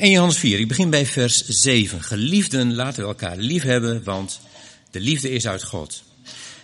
En 0.00 0.10
Johannes 0.10 0.38
4, 0.38 0.58
ik 0.58 0.68
begin 0.68 0.90
bij 0.90 1.06
vers 1.06 1.46
7. 1.46 2.02
Geliefden, 2.02 2.74
laten 2.74 3.02
we 3.02 3.08
elkaar 3.08 3.36
lief 3.36 3.62
hebben, 3.62 4.04
want 4.04 4.40
de 4.90 5.00
liefde 5.00 5.30
is 5.30 5.46
uit 5.46 5.64
God. 5.64 6.07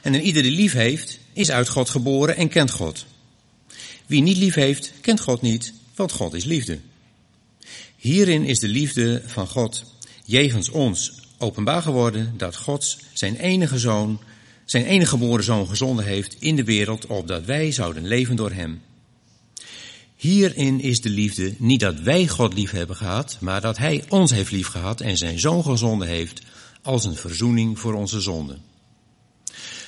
En 0.05 0.15
ieder 0.15 0.43
die 0.43 0.53
lief 0.53 0.73
heeft, 0.73 1.19
is 1.33 1.51
uit 1.51 1.69
God 1.69 1.89
geboren 1.89 2.37
en 2.37 2.49
kent 2.49 2.71
God. 2.71 3.07
Wie 4.07 4.23
niet 4.23 4.37
lief 4.37 4.55
heeft, 4.55 4.93
kent 5.01 5.21
God 5.21 5.43
niet, 5.43 5.73
want 5.95 6.13
God 6.13 6.35
is 6.35 6.45
liefde. 6.45 6.79
Hierin 7.97 8.45
is 8.45 8.59
de 8.59 8.69
liefde 8.69 9.23
van 9.27 9.47
God 9.47 9.85
jegens 10.25 10.69
ons 10.69 11.13
openbaar 11.39 11.83
geworden 11.83 12.35
dat 12.37 12.57
God 12.57 12.99
zijn 13.13 13.37
enige 13.37 13.79
zoon, 13.79 14.21
zijn 14.65 14.85
enige 14.85 15.11
geboren 15.11 15.45
zoon 15.45 15.67
gezonden 15.67 16.05
heeft 16.05 16.37
in 16.39 16.57
de 16.57 16.65
wereld, 16.65 17.07
opdat 17.07 17.45
wij 17.45 17.73
zouden 17.73 18.07
leven 18.07 18.37
door 18.37 18.53
hem. 18.53 18.83
Hierin 20.17 20.81
is 20.81 21.01
de 21.01 21.11
liefde 21.11 21.55
niet 21.59 21.81
dat 21.81 22.01
wij 22.01 22.27
God 22.27 22.55
lief 22.55 22.71
hebben 22.71 22.97
gehad, 22.97 23.37
maar 23.41 23.61
dat 23.61 23.79
hij 23.79 24.05
ons 24.09 24.31
heeft 24.31 24.51
lief 24.51 24.67
gehad 24.67 25.01
en 25.01 25.17
zijn 25.17 25.39
zoon 25.39 25.63
gezonden 25.63 26.09
heeft 26.09 26.41
als 26.83 27.05
een 27.05 27.17
verzoening 27.17 27.79
voor 27.79 27.95
onze 27.95 28.21
zonden. 28.21 28.73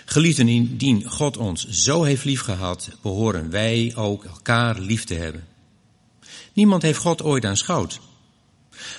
Geliefden, 0.09 0.49
indien 0.49 1.05
God 1.05 1.37
ons 1.37 1.69
zo 1.69 2.03
heeft 2.03 2.25
lief 2.25 2.41
gehad, 2.41 2.89
behoren 3.03 3.51
wij 3.51 3.93
ook 3.97 4.25
elkaar 4.25 4.79
lief 4.81 5.05
te 5.05 5.15
hebben. 5.15 5.45
Niemand 6.53 6.83
heeft 6.83 6.99
God 6.99 7.23
ooit 7.23 7.45
aanschouwd. 7.45 8.01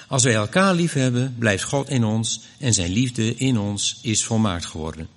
Als 0.08 0.24
wij 0.24 0.34
elkaar 0.34 0.74
lief 0.74 0.94
hebben, 0.94 1.36
blijft 1.40 1.64
God 1.64 1.90
in 1.90 2.04
ons 2.04 2.42
en 2.60 2.74
zijn 2.74 2.92
liefde 2.92 3.36
in 3.36 3.58
ons 3.58 4.00
is 4.02 4.24
volmaakt 4.24 4.66
geworden. 4.66 5.08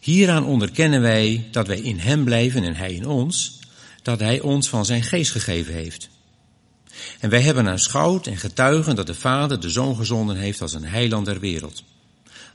Hieraan 0.00 0.44
onderkennen 0.44 1.00
wij 1.00 1.48
dat 1.50 1.66
wij 1.66 1.80
in 1.80 1.98
Hem 1.98 2.24
blijven 2.24 2.64
en 2.64 2.74
Hij 2.74 2.92
in 2.92 3.06
ons, 3.06 3.58
dat 4.02 4.20
Hij 4.20 4.40
ons 4.40 4.68
van 4.68 4.84
zijn 4.84 5.02
geest 5.02 5.30
gegeven 5.30 5.74
heeft. 5.74 6.08
En 7.20 7.30
wij 7.30 7.40
hebben 7.40 7.68
aanschouwd 7.68 8.26
en 8.26 8.36
getuigen 8.36 8.96
dat 8.96 9.06
de 9.06 9.14
Vader 9.14 9.60
de 9.60 9.70
Zoon 9.70 9.96
gezonden 9.96 10.36
heeft 10.36 10.60
als 10.60 10.72
een 10.72 10.84
heiland 10.84 11.26
der 11.26 11.40
wereld. 11.40 11.82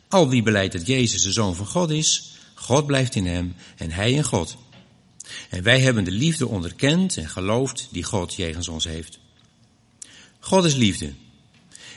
Al 0.07 0.29
wie 0.29 0.43
beleidt 0.43 0.73
dat 0.73 0.87
Jezus 0.87 1.21
de 1.21 1.31
Zoon 1.31 1.55
van 1.55 1.65
God 1.65 1.89
is, 1.89 2.36
God 2.67 2.85
blijft 2.85 3.15
in 3.15 3.25
hem 3.25 3.55
en 3.77 3.91
hij 3.91 4.11
in 4.11 4.23
God. 4.23 4.57
En 5.49 5.63
wij 5.63 5.79
hebben 5.79 6.03
de 6.03 6.11
liefde 6.11 6.47
onderkend 6.47 7.17
en 7.17 7.29
geloofd 7.29 7.87
die 7.91 8.03
God 8.03 8.35
jegens 8.35 8.67
ons 8.67 8.83
heeft. 8.83 9.19
God 10.39 10.65
is 10.65 10.75
liefde. 10.75 11.13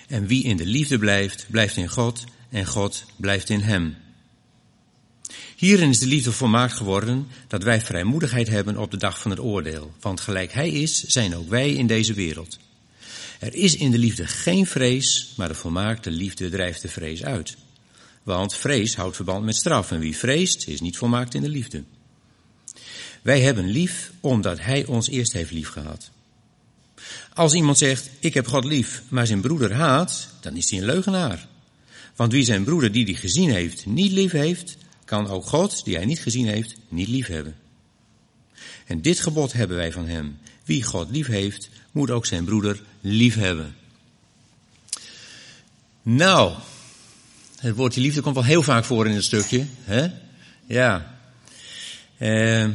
En 0.09 0.27
wie 0.27 0.45
in 0.45 0.56
de 0.56 0.67
liefde 0.67 0.99
blijft, 0.99 1.47
blijft 1.50 1.77
in 1.77 1.89
God 1.89 2.25
en 2.50 2.67
God 2.67 3.05
blijft 3.17 3.49
in 3.49 3.61
hem. 3.61 3.97
Hierin 5.56 5.89
is 5.89 5.99
de 5.99 6.06
liefde 6.06 6.33
volmaakt 6.33 6.72
geworden 6.72 7.27
dat 7.49 7.62
wij 7.62 7.81
vrijmoedigheid 7.81 8.49
hebben 8.49 8.77
op 8.77 8.91
de 8.91 8.97
dag 8.97 9.21
van 9.21 9.31
het 9.31 9.41
oordeel. 9.41 9.93
Want 10.00 10.21
gelijk 10.21 10.53
hij 10.53 10.71
is, 10.71 11.05
zijn 11.05 11.37
ook 11.37 11.49
wij 11.49 11.72
in 11.72 11.87
deze 11.87 12.15
wereld. 12.15 12.59
Er 13.41 13.55
is 13.55 13.77
in 13.77 13.91
de 13.91 13.99
liefde 13.99 14.27
geen 14.27 14.66
vrees, 14.66 15.33
maar 15.37 15.49
de 15.49 15.55
volmaakte 15.55 16.11
liefde 16.11 16.49
drijft 16.49 16.83
de 16.83 16.89
vrees 16.89 17.25
uit. 17.25 17.56
Want 18.23 18.55
vrees 18.55 18.97
houdt 18.97 19.17
verband 19.17 19.45
met 19.45 19.57
straf 19.57 19.91
en 19.91 20.01
wie 20.01 20.17
vreest 20.17 20.67
is 20.67 20.81
niet 20.81 20.97
volmaakt 20.97 21.35
in 21.35 21.43
de 21.43 21.49
liefde. 21.49 21.85
Wij 23.23 23.41
hebben 23.41 23.67
lief 23.67 24.13
omdat 24.21 24.61
hij 24.61 24.87
ons 24.87 25.09
eerst 25.09 25.33
heeft 25.33 25.51
lief 25.51 25.69
gehad. 25.69 26.11
Als 27.35 27.55
iemand 27.55 27.79
zegt, 27.79 28.11
ik 28.19 28.35
heb 28.35 28.47
God 28.47 28.65
lief, 28.65 29.03
maar 29.09 29.27
zijn 29.27 29.41
broeder 29.41 29.75
haat, 29.75 30.29
dan 30.41 30.57
is 30.57 30.71
hij 30.71 30.79
een 30.79 30.85
leugenaar. 30.85 31.49
Want 32.17 32.33
wie 32.33 32.45
zijn 32.45 32.65
broeder 32.65 32.93
die 32.93 33.05
hij 33.05 33.15
gezien 33.15 33.51
heeft 33.51 33.87
niet 33.87 34.13
lief 34.13 34.33
heeft, 34.33 34.77
kan 35.05 35.29
ook 35.29 35.47
God, 35.47 35.85
die 35.85 35.97
hij 35.97 36.05
niet 36.05 36.21
gezien 36.21 36.47
heeft, 36.47 36.77
niet 36.89 37.09
lief 37.09 37.27
hebben. 37.27 37.57
En 38.87 39.03
dit 39.03 39.21
gebod 39.21 39.53
hebben 39.53 39.77
wij 39.77 39.93
van 39.93 40.07
hem. 40.07 40.39
Wie 40.65 40.83
God 40.83 41.11
lief 41.11 41.27
heeft, 41.27 41.69
moet 41.93 42.11
ook 42.11 42.27
zijn 42.27 42.45
broeder 42.45 42.83
lief 43.01 43.35
hebben. 43.35 43.77
Nou, 46.03 46.55
het 47.60 47.76
woordje 47.76 48.00
liefde 48.00 48.21
komt 48.21 48.34
wel 48.34 48.44
heel 48.44 48.62
vaak 48.62 48.84
voor 48.84 49.06
in 49.06 49.15
het 49.15 49.25
stukje. 49.25 49.66
Hè? 49.84 50.06
Ja. 50.66 51.19
Uh, 52.19 52.69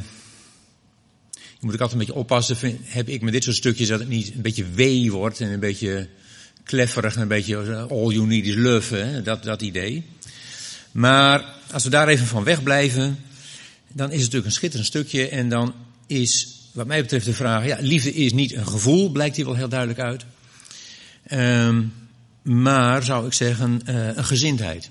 moet 1.59 1.73
ik 1.73 1.79
altijd 1.79 1.91
een 1.91 2.06
beetje 2.06 2.22
oppassen, 2.22 2.79
heb 2.84 3.09
ik 3.09 3.22
met 3.22 3.34
dit 3.34 3.44
soort 3.44 3.56
stukjes, 3.56 3.88
dat 3.88 4.00
het 4.00 4.09
niet 4.09 4.34
een 4.35 4.41
beetje 4.41 4.66
wee 4.73 5.12
wordt 5.12 5.40
en 5.41 5.51
een 5.51 5.59
beetje 5.59 6.07
klefferig 6.63 7.16
en 7.16 7.22
een 7.22 7.28
beetje 7.28 7.57
eh, 7.57 7.85
all 7.85 8.07
you 8.07 8.25
need 8.25 8.46
is 8.46 8.56
love, 8.56 8.96
hè? 8.96 9.22
Dat, 9.22 9.44
dat 9.44 9.62
idee. 9.62 10.03
Maar 10.91 11.46
als 11.72 11.84
we 11.84 11.90
daar 11.90 12.07
even 12.07 12.25
van 12.25 12.44
wegblijven, 12.44 13.19
dan 13.88 14.07
is 14.07 14.13
het 14.13 14.22
natuurlijk 14.22 14.46
een 14.46 14.52
schitterend 14.52 14.88
stukje 14.88 15.29
en 15.29 15.50
dan 15.50 15.73
is 16.07 16.56
wat 16.72 16.88
mij 16.88 17.02
betreft 17.02 17.25
de 17.25 17.34
vraag, 17.34 17.66
ja, 17.66 17.78
liefde 17.79 18.13
is 18.13 18.34
niet 18.34 18.53
een 18.53 18.67
gevoel, 18.67 19.09
blijkt 19.09 19.35
hier 19.35 19.46
wel 19.46 19.56
heel 19.56 19.69
duidelijk 19.69 20.00
uit. 20.00 20.25
Um, 21.31 21.94
maar 22.46 23.04
zou 23.04 23.26
ik 23.26 23.34
zeggen 23.34 23.82
uh, 23.90 24.16
een 24.16 24.26
gezindheid. 24.26 24.90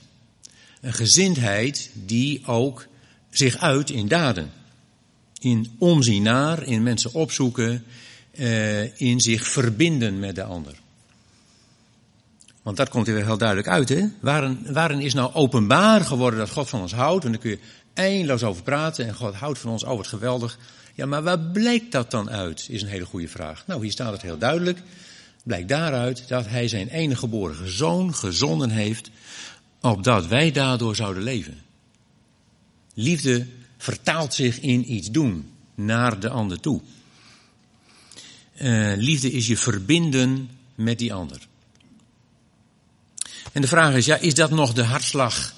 Een 0.80 0.92
gezindheid 0.92 1.90
die 1.92 2.46
ook 2.46 2.86
zich 3.30 3.56
uit 3.56 3.90
in 3.90 4.08
daden. 4.08 4.50
In 5.40 5.74
omzien 5.78 6.22
naar, 6.22 6.62
in 6.62 6.82
mensen 6.82 7.12
opzoeken, 7.12 7.84
uh, 8.32 9.00
in 9.00 9.20
zich 9.20 9.46
verbinden 9.46 10.18
met 10.18 10.34
de 10.34 10.42
ander. 10.42 10.74
Want 12.62 12.76
dat 12.76 12.88
komt 12.88 13.08
er 13.08 13.14
weer 13.14 13.24
heel 13.24 13.38
duidelijk 13.38 13.68
uit, 13.68 13.88
hè? 13.88 14.06
Waarin, 14.20 14.66
waarin 14.72 15.00
is 15.00 15.14
nou 15.14 15.34
openbaar 15.34 16.00
geworden 16.00 16.38
dat 16.38 16.50
God 16.50 16.68
van 16.68 16.80
ons 16.80 16.92
houdt? 16.92 17.24
En 17.24 17.30
daar 17.30 17.40
kun 17.40 17.50
je 17.50 17.58
eindeloos 17.92 18.42
over 18.42 18.62
praten 18.62 19.06
en 19.06 19.14
God 19.14 19.34
houdt 19.34 19.58
van 19.58 19.70
ons, 19.70 19.84
oh 19.84 19.96
wat 19.96 20.06
geweldig. 20.06 20.58
Ja, 20.94 21.06
maar 21.06 21.22
waar 21.22 21.38
blijkt 21.38 21.92
dat 21.92 22.10
dan 22.10 22.30
uit, 22.30 22.66
is 22.68 22.82
een 22.82 22.88
hele 22.88 23.04
goede 23.04 23.28
vraag. 23.28 23.66
Nou, 23.66 23.82
hier 23.82 23.92
staat 23.92 24.12
het 24.12 24.22
heel 24.22 24.38
duidelijk 24.38 24.78
blijkt 25.44 25.68
daaruit 25.68 26.28
dat 26.28 26.46
hij 26.46 26.68
zijn 26.68 26.88
enige 26.88 27.18
geboren 27.18 27.70
zoon 27.70 28.14
gezonden 28.14 28.70
heeft, 28.70 29.10
opdat 29.80 30.26
wij 30.26 30.50
daardoor 30.50 30.96
zouden 30.96 31.22
leven. 31.22 31.62
Liefde 32.94 33.46
vertaalt 33.76 34.34
zich 34.34 34.60
in 34.60 34.92
iets 34.92 35.10
doen 35.10 35.50
naar 35.74 36.20
de 36.20 36.28
ander 36.28 36.60
toe. 36.60 36.80
Uh, 38.62 38.92
liefde 38.96 39.32
is 39.32 39.46
je 39.46 39.56
verbinden 39.56 40.48
met 40.74 40.98
die 40.98 41.14
ander. 41.14 41.46
En 43.52 43.60
de 43.60 43.68
vraag 43.68 43.94
is, 43.94 44.06
ja, 44.06 44.16
is 44.16 44.34
dat 44.34 44.50
nog 44.50 44.72
de 44.72 44.82
hartslag 44.82 45.54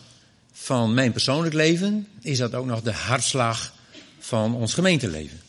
van 0.52 0.94
mijn 0.94 1.12
persoonlijk 1.12 1.54
leven? 1.54 2.08
Is 2.20 2.38
dat 2.38 2.54
ook 2.54 2.66
nog 2.66 2.82
de 2.82 2.92
hartslag 2.92 3.74
van 4.18 4.54
ons 4.54 4.74
gemeenteleven? 4.74 5.40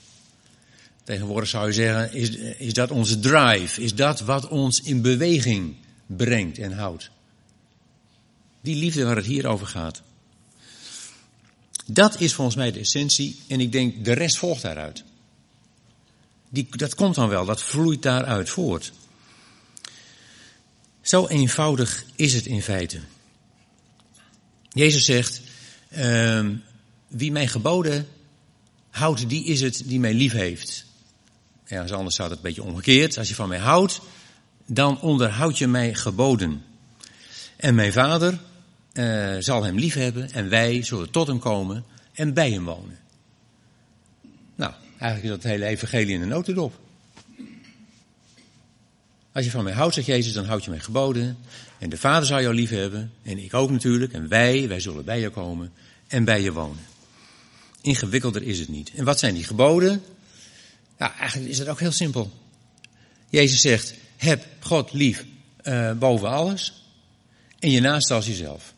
Tegenwoordig 1.07 1.49
zou 1.49 1.67
je 1.67 1.73
zeggen, 1.73 2.13
is, 2.13 2.29
is 2.57 2.73
dat 2.73 2.91
onze 2.91 3.19
drive? 3.19 3.81
Is 3.81 3.95
dat 3.95 4.19
wat 4.19 4.47
ons 4.47 4.81
in 4.81 5.01
beweging 5.01 5.75
brengt 6.05 6.57
en 6.57 6.71
houdt? 6.71 7.09
Die 8.61 8.75
liefde 8.75 9.03
waar 9.03 9.15
het 9.15 9.25
hier 9.25 9.47
over 9.47 9.67
gaat. 9.67 10.01
Dat 11.85 12.19
is 12.19 12.33
volgens 12.33 12.55
mij 12.55 12.71
de 12.71 12.79
essentie 12.79 13.39
en 13.47 13.59
ik 13.59 13.71
denk 13.71 14.05
de 14.05 14.13
rest 14.13 14.37
volgt 14.37 14.61
daaruit. 14.61 15.03
Die, 16.49 16.67
dat 16.69 16.95
komt 16.95 17.15
dan 17.15 17.29
wel, 17.29 17.45
dat 17.45 17.63
vloeit 17.63 18.01
daaruit 18.01 18.49
voort. 18.49 18.91
Zo 21.01 21.27
eenvoudig 21.27 22.05
is 22.15 22.33
het 22.33 22.45
in 22.45 22.61
feite. 22.61 22.99
Jezus 24.69 25.05
zegt, 25.05 25.41
uh, 25.97 26.49
wie 27.07 27.31
mijn 27.31 27.49
geboden 27.49 28.07
houdt, 28.89 29.29
die 29.29 29.45
is 29.45 29.61
het 29.61 29.81
die 29.85 29.99
mij 29.99 30.13
lief 30.13 30.31
heeft. 30.31 30.85
Ergens 31.67 31.91
anders 31.91 32.15
staat 32.15 32.29
het 32.29 32.37
een 32.37 32.43
beetje 32.43 32.63
omgekeerd. 32.63 33.17
Als 33.17 33.27
je 33.27 33.35
van 33.35 33.49
mij 33.49 33.57
houdt, 33.57 34.01
dan 34.65 35.01
onderhoud 35.01 35.57
je 35.57 35.67
mij 35.67 35.93
geboden. 35.93 36.63
En 37.55 37.75
mijn 37.75 37.93
vader 37.93 38.39
uh, 38.93 39.35
zal 39.39 39.63
hem 39.63 39.77
lief 39.77 39.93
hebben 39.93 40.31
en 40.31 40.49
wij 40.49 40.83
zullen 40.83 41.11
tot 41.11 41.27
hem 41.27 41.39
komen 41.39 41.85
en 42.13 42.33
bij 42.33 42.51
hem 42.51 42.65
wonen. 42.65 42.97
Nou, 44.55 44.73
eigenlijk 44.97 45.23
is 45.23 45.41
dat 45.41 45.51
hele 45.51 45.65
evangelie 45.65 46.13
in 46.13 46.19
de 46.19 46.25
notendop. 46.25 46.79
Als 49.31 49.45
je 49.45 49.51
van 49.51 49.63
mij 49.63 49.73
houdt, 49.73 49.93
zegt 49.93 50.07
Jezus, 50.07 50.33
dan 50.33 50.45
houd 50.45 50.63
je 50.63 50.69
mij 50.69 50.79
geboden. 50.79 51.37
En 51.77 51.89
de 51.89 51.97
Vader 51.97 52.27
zal 52.27 52.41
jou 52.41 52.53
lief 52.53 52.69
hebben. 52.69 53.11
En 53.23 53.37
ik 53.37 53.53
ook 53.53 53.69
natuurlijk. 53.69 54.13
En 54.13 54.27
wij, 54.27 54.67
wij 54.67 54.79
zullen 54.79 55.05
bij 55.05 55.19
je 55.19 55.29
komen 55.29 55.71
en 56.07 56.23
bij 56.23 56.41
je 56.41 56.53
wonen. 56.53 56.85
Ingewikkelder 57.81 58.43
is 58.43 58.59
het 58.59 58.67
niet. 58.67 58.91
En 58.95 59.05
wat 59.05 59.19
zijn 59.19 59.33
die 59.33 59.43
geboden? 59.43 60.03
Nou, 60.97 61.11
eigenlijk 61.19 61.51
is 61.51 61.57
het 61.57 61.67
ook 61.67 61.79
heel 61.79 61.91
simpel. 61.91 62.31
Jezus 63.29 63.61
zegt, 63.61 63.93
heb 64.17 64.45
God 64.59 64.93
lief 64.93 65.25
uh, 65.63 65.91
boven 65.91 66.29
alles. 66.29 66.85
En 67.59 67.71
je 67.71 67.81
naast 67.81 68.11
als 68.11 68.25
jezelf. 68.25 68.73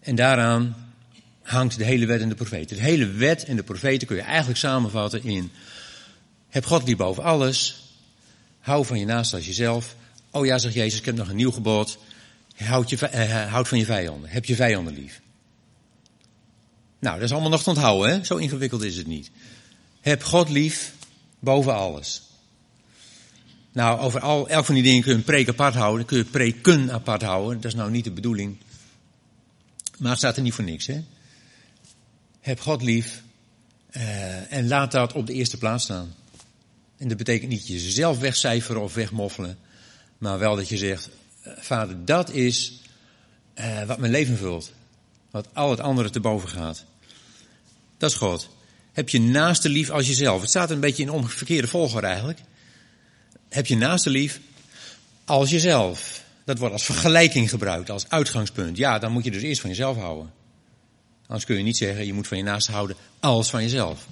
En 0.00 0.14
daaraan 0.14 0.92
hangt 1.42 1.78
de 1.78 1.84
hele 1.84 2.06
wet 2.06 2.20
en 2.20 2.28
de 2.28 2.34
profeten. 2.34 2.76
De 2.76 2.82
hele 2.82 3.06
wet 3.06 3.44
en 3.44 3.56
de 3.56 3.62
profeten 3.62 4.06
kun 4.06 4.16
je 4.16 4.22
eigenlijk 4.22 4.58
samenvatten 4.58 5.24
in... 5.24 5.50
Heb 6.48 6.64
God 6.64 6.86
lief 6.86 6.96
boven 6.96 7.22
alles. 7.22 7.82
Hou 8.60 8.86
van 8.86 8.98
je 8.98 9.04
naast 9.04 9.34
als 9.34 9.46
jezelf. 9.46 9.96
Oh 10.30 10.46
ja, 10.46 10.58
zegt 10.58 10.74
Jezus, 10.74 10.98
ik 10.98 11.04
heb 11.04 11.16
nog 11.16 11.28
een 11.28 11.36
nieuw 11.36 11.50
gebod. 11.50 11.98
Houd, 12.56 12.90
je, 12.90 13.10
uh, 13.14 13.52
houd 13.52 13.68
van 13.68 13.78
je 13.78 13.84
vijanden. 13.84 14.30
Heb 14.30 14.44
je 14.44 14.54
vijanden 14.54 14.94
lief. 14.94 15.20
Nou, 16.98 17.14
dat 17.14 17.24
is 17.24 17.32
allemaal 17.32 17.50
nog 17.50 17.62
te 17.62 17.68
onthouden, 17.68 18.10
hè? 18.10 18.24
Zo 18.24 18.36
ingewikkeld 18.36 18.82
is 18.82 18.96
het 18.96 19.06
niet. 19.06 19.30
Heb 20.02 20.22
God 20.22 20.48
lief 20.48 20.94
boven 21.38 21.74
alles. 21.74 22.22
Nou, 23.72 24.00
over 24.00 24.20
al, 24.20 24.48
elk 24.48 24.64
van 24.64 24.74
die 24.74 24.84
dingen 24.84 25.02
kun 25.02 25.12
je 25.12 25.18
een 25.18 25.24
preek 25.24 25.48
apart 25.48 25.74
houden. 25.74 26.06
Kun 26.06 26.18
je 26.18 26.24
preken 26.24 26.92
apart 26.92 27.22
houden. 27.22 27.60
Dat 27.60 27.70
is 27.72 27.78
nou 27.78 27.90
niet 27.90 28.04
de 28.04 28.10
bedoeling. 28.10 28.56
Maar 29.98 30.10
het 30.10 30.18
staat 30.18 30.36
er 30.36 30.42
niet 30.42 30.54
voor 30.54 30.64
niks, 30.64 30.86
hè? 30.86 31.04
Heb 32.40 32.60
God 32.60 32.82
lief. 32.82 33.22
Uh, 33.96 34.52
en 34.52 34.68
laat 34.68 34.92
dat 34.92 35.12
op 35.12 35.26
de 35.26 35.32
eerste 35.32 35.58
plaats 35.58 35.84
staan. 35.84 36.14
En 36.96 37.08
dat 37.08 37.16
betekent 37.16 37.50
niet 37.50 37.66
jezelf 37.66 38.18
wegcijferen 38.18 38.82
of 38.82 38.94
wegmoffelen. 38.94 39.58
Maar 40.18 40.38
wel 40.38 40.56
dat 40.56 40.68
je 40.68 40.76
zegt, 40.76 41.08
uh, 41.46 41.52
vader, 41.58 42.04
dat 42.04 42.30
is 42.30 42.80
uh, 43.54 43.82
wat 43.84 43.98
mijn 43.98 44.12
leven 44.12 44.36
vult. 44.36 44.72
Wat 45.30 45.48
al 45.52 45.70
het 45.70 45.80
andere 45.80 46.10
te 46.10 46.20
boven 46.20 46.48
gaat. 46.48 46.84
Dat 47.96 48.10
is 48.10 48.16
God. 48.16 48.48
Heb 48.92 49.08
je 49.08 49.20
naaste 49.20 49.68
lief 49.68 49.90
als 49.90 50.06
jezelf. 50.06 50.40
Het 50.40 50.50
staat 50.50 50.70
een 50.70 50.80
beetje 50.80 51.02
in 51.02 51.10
omgekeerde 51.10 51.68
volgorde 51.68 52.06
eigenlijk. 52.06 52.38
Heb 53.48 53.66
je 53.66 53.76
naaste 53.76 54.10
lief 54.10 54.40
als 55.24 55.50
jezelf. 55.50 56.24
Dat 56.44 56.58
wordt 56.58 56.72
als 56.72 56.84
vergelijking 56.84 57.50
gebruikt, 57.50 57.90
als 57.90 58.08
uitgangspunt. 58.08 58.76
Ja, 58.76 58.98
dan 58.98 59.12
moet 59.12 59.24
je 59.24 59.30
dus 59.30 59.42
eerst 59.42 59.60
van 59.60 59.70
jezelf 59.70 59.96
houden. 59.96 60.32
Anders 61.22 61.44
kun 61.44 61.56
je 61.56 61.62
niet 61.62 61.76
zeggen, 61.76 62.06
je 62.06 62.12
moet 62.12 62.26
van 62.26 62.36
je 62.36 62.42
naaste 62.42 62.72
houden 62.72 62.96
als 63.20 63.50
van 63.50 63.62
jezelf. 63.62 64.06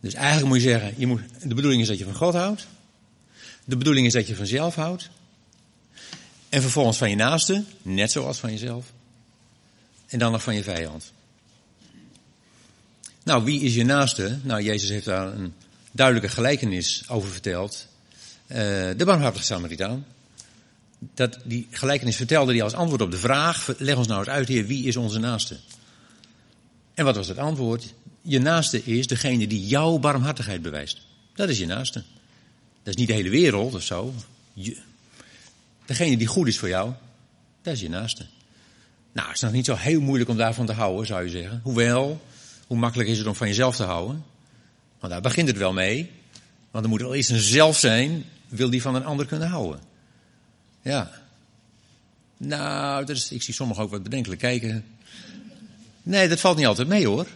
Dus 0.00 0.14
eigenlijk 0.14 0.46
moet 0.46 0.62
je 0.62 0.68
zeggen, 0.68 0.94
je 0.96 1.06
moet, 1.06 1.20
de 1.42 1.54
bedoeling 1.54 1.82
is 1.82 1.88
dat 1.88 1.98
je 1.98 2.04
van 2.04 2.14
God 2.14 2.34
houdt. 2.34 2.66
De 3.64 3.76
bedoeling 3.76 4.06
is 4.06 4.12
dat 4.12 4.26
je 4.26 4.34
van 4.34 4.44
jezelf 4.44 4.74
houdt. 4.74 5.10
En 6.48 6.60
vervolgens 6.62 6.98
van 6.98 7.10
je 7.10 7.16
naaste, 7.16 7.64
net 7.82 8.10
zoals 8.10 8.38
van 8.38 8.50
jezelf. 8.50 8.92
En 10.08 10.18
dan 10.18 10.32
nog 10.32 10.42
van 10.42 10.54
je 10.54 10.62
vijand. 10.62 11.12
Nou, 13.24 13.44
wie 13.44 13.60
is 13.60 13.74
je 13.74 13.84
naaste? 13.84 14.38
Nou, 14.42 14.62
Jezus 14.62 14.88
heeft 14.88 15.04
daar 15.04 15.32
een 15.32 15.54
duidelijke 15.92 16.34
gelijkenis 16.34 17.04
over 17.08 17.28
verteld. 17.28 17.86
Uh, 18.46 18.56
de 18.96 19.04
barmhartige 19.04 19.44
Samaritaan. 19.44 20.06
Dat, 21.14 21.38
die 21.44 21.66
gelijkenis 21.70 22.16
vertelde 22.16 22.52
hij 22.52 22.62
als 22.62 22.72
antwoord 22.72 23.02
op 23.02 23.10
de 23.10 23.18
vraag, 23.18 23.74
leg 23.78 23.96
ons 23.96 24.06
nou 24.06 24.18
eens 24.18 24.28
uit 24.28 24.48
heer, 24.48 24.66
wie 24.66 24.84
is 24.84 24.96
onze 24.96 25.18
naaste? 25.18 25.56
En 26.94 27.04
wat 27.04 27.16
was 27.16 27.28
het 27.28 27.38
antwoord? 27.38 27.94
Je 28.22 28.38
naaste 28.38 28.84
is 28.84 29.06
degene 29.06 29.46
die 29.46 29.66
jouw 29.66 29.98
barmhartigheid 29.98 30.62
bewijst. 30.62 31.00
Dat 31.34 31.48
is 31.48 31.58
je 31.58 31.66
naaste. 31.66 32.02
Dat 32.82 32.94
is 32.94 32.96
niet 32.96 33.08
de 33.08 33.14
hele 33.14 33.30
wereld 33.30 33.74
of 33.74 33.82
zo. 33.82 34.14
Je, 34.52 34.76
degene 35.84 36.16
die 36.16 36.26
goed 36.26 36.46
is 36.46 36.58
voor 36.58 36.68
jou, 36.68 36.92
dat 37.62 37.74
is 37.74 37.80
je 37.80 37.88
naaste. 37.88 38.26
Nou, 39.12 39.26
het 39.26 39.36
is 39.36 39.42
nog 39.42 39.52
niet 39.52 39.66
zo 39.66 39.74
heel 39.74 40.00
moeilijk 40.00 40.30
om 40.30 40.36
daarvan 40.36 40.66
te 40.66 40.72
houden, 40.72 41.06
zou 41.06 41.24
je 41.24 41.30
zeggen. 41.30 41.60
Hoewel, 41.62 42.22
hoe 42.72 42.80
makkelijk 42.80 43.08
is 43.08 43.18
het 43.18 43.26
om 43.26 43.34
van 43.34 43.48
jezelf 43.48 43.76
te 43.76 43.82
houden? 43.82 44.24
Want 45.00 45.12
daar 45.12 45.22
begint 45.22 45.48
het 45.48 45.56
wel 45.56 45.72
mee. 45.72 46.10
Want 46.70 46.84
er 46.84 46.90
moet 46.90 47.00
wel 47.00 47.14
eerst 47.14 47.30
een 47.30 47.40
zelf 47.40 47.78
zijn, 47.78 48.24
wil 48.48 48.70
die 48.70 48.82
van 48.82 48.94
een 48.94 49.04
ander 49.04 49.26
kunnen 49.26 49.48
houden. 49.48 49.80
Ja. 50.82 51.10
Nou, 52.36 53.04
dat 53.04 53.16
is, 53.16 53.32
ik 53.32 53.42
zie 53.42 53.54
sommigen 53.54 53.82
ook 53.82 53.90
wat 53.90 54.02
bedenkelijk 54.02 54.40
kijken. 54.40 54.84
Nee, 56.02 56.28
dat 56.28 56.40
valt 56.40 56.56
niet 56.56 56.66
altijd 56.66 56.88
mee 56.88 57.06
hoor. 57.06 57.26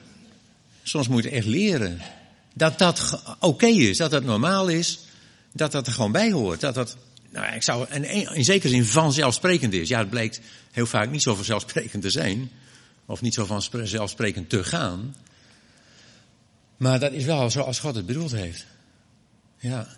Soms 0.83 1.09
moet 1.09 1.23
je 1.23 1.31
echt 1.31 1.47
leren. 1.47 2.01
Dat 2.55 2.79
dat 2.79 3.23
oké 3.41 3.67
is, 3.67 3.97
dat 3.97 4.11
dat 4.11 4.25
normaal 4.25 4.69
is, 4.69 4.99
dat 5.53 5.73
dat 5.73 5.87
er 5.87 5.93
gewoon 5.93 6.13
bij 6.13 6.33
hoort. 6.33 6.61
Dat 6.61 6.75
dat, 6.75 6.97
nou, 7.31 7.55
ik 7.55 7.63
zou, 7.63 7.87
in, 7.91 8.05
in 8.35 8.45
zekere 8.45 8.73
zin 8.73 8.85
vanzelfsprekend 8.85 9.73
is. 9.73 9.89
Ja, 9.89 9.99
het 9.99 10.11
blijkt 10.11 10.41
heel 10.71 10.87
vaak 10.87 11.11
niet 11.11 11.23
zo 11.23 11.35
vanzelfsprekend 11.35 12.03
te 12.03 12.11
zijn. 12.11 12.51
Of 13.07 13.21
niet 13.21 13.35
zo 13.35 13.45
vanzelfsprekend 13.45 14.49
te 14.49 14.65
gaan. 14.65 15.17
Maar 16.77 17.01
dat 17.01 17.13
is 17.13 17.25
wel 17.25 17.51
zoals 17.51 17.79
God 17.79 17.95
het 17.95 18.07
bedoeld 18.07 18.33
heeft. 18.33 18.67
Ja. 19.59 19.97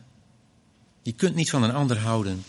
Je 1.02 1.12
kunt 1.12 1.34
niet 1.34 1.50
van 1.50 1.62
een 1.62 1.74
ander 1.74 1.98
houden 1.98 2.44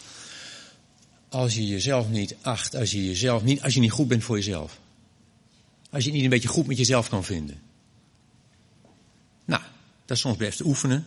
als 1.30 1.56
je 1.56 1.68
jezelf 1.68 2.10
niet 2.10 2.36
acht, 2.42 2.76
als 2.76 2.92
je 2.92 3.06
jezelf 3.06 3.44
niet, 3.44 3.62
als 3.62 3.74
je 3.74 3.80
niet 3.80 3.92
goed 3.92 4.08
bent 4.08 4.24
voor 4.24 4.36
jezelf. 4.36 4.80
Als 5.90 6.04
je 6.04 6.12
niet 6.12 6.24
een 6.24 6.30
beetje 6.30 6.48
goed 6.48 6.68
met 6.68 6.78
jezelf 6.78 7.10
kan 7.10 7.24
vinden. 7.24 7.62
Nou, 9.46 9.62
dat 10.06 10.18
is 10.18 10.24
soms 10.24 10.38
best 10.38 10.62
oefenen. 10.62 11.06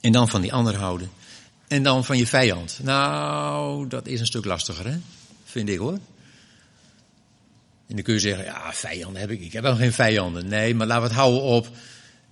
En 0.00 0.12
dan 0.12 0.28
van 0.28 0.40
die 0.40 0.52
ander 0.52 0.76
houden. 0.76 1.10
En 1.68 1.82
dan 1.82 2.04
van 2.04 2.18
je 2.18 2.26
vijand. 2.26 2.78
Nou, 2.82 3.88
dat 3.88 4.06
is 4.06 4.20
een 4.20 4.26
stuk 4.26 4.44
lastiger, 4.44 4.86
hè? 4.86 4.98
Vind 5.44 5.68
ik 5.68 5.78
hoor. 5.78 5.98
En 7.86 7.94
dan 7.94 8.04
kun 8.04 8.14
je 8.14 8.20
zeggen, 8.20 8.44
ja, 8.44 8.72
vijanden 8.72 9.20
heb 9.20 9.30
ik. 9.30 9.40
Ik 9.40 9.52
heb 9.52 9.62
wel 9.62 9.76
geen 9.76 9.92
vijanden. 9.92 10.48
Nee, 10.48 10.74
maar 10.74 10.86
laten 10.86 11.02
we 11.02 11.08
het 11.08 11.18
houden 11.18 11.42
op 11.42 11.68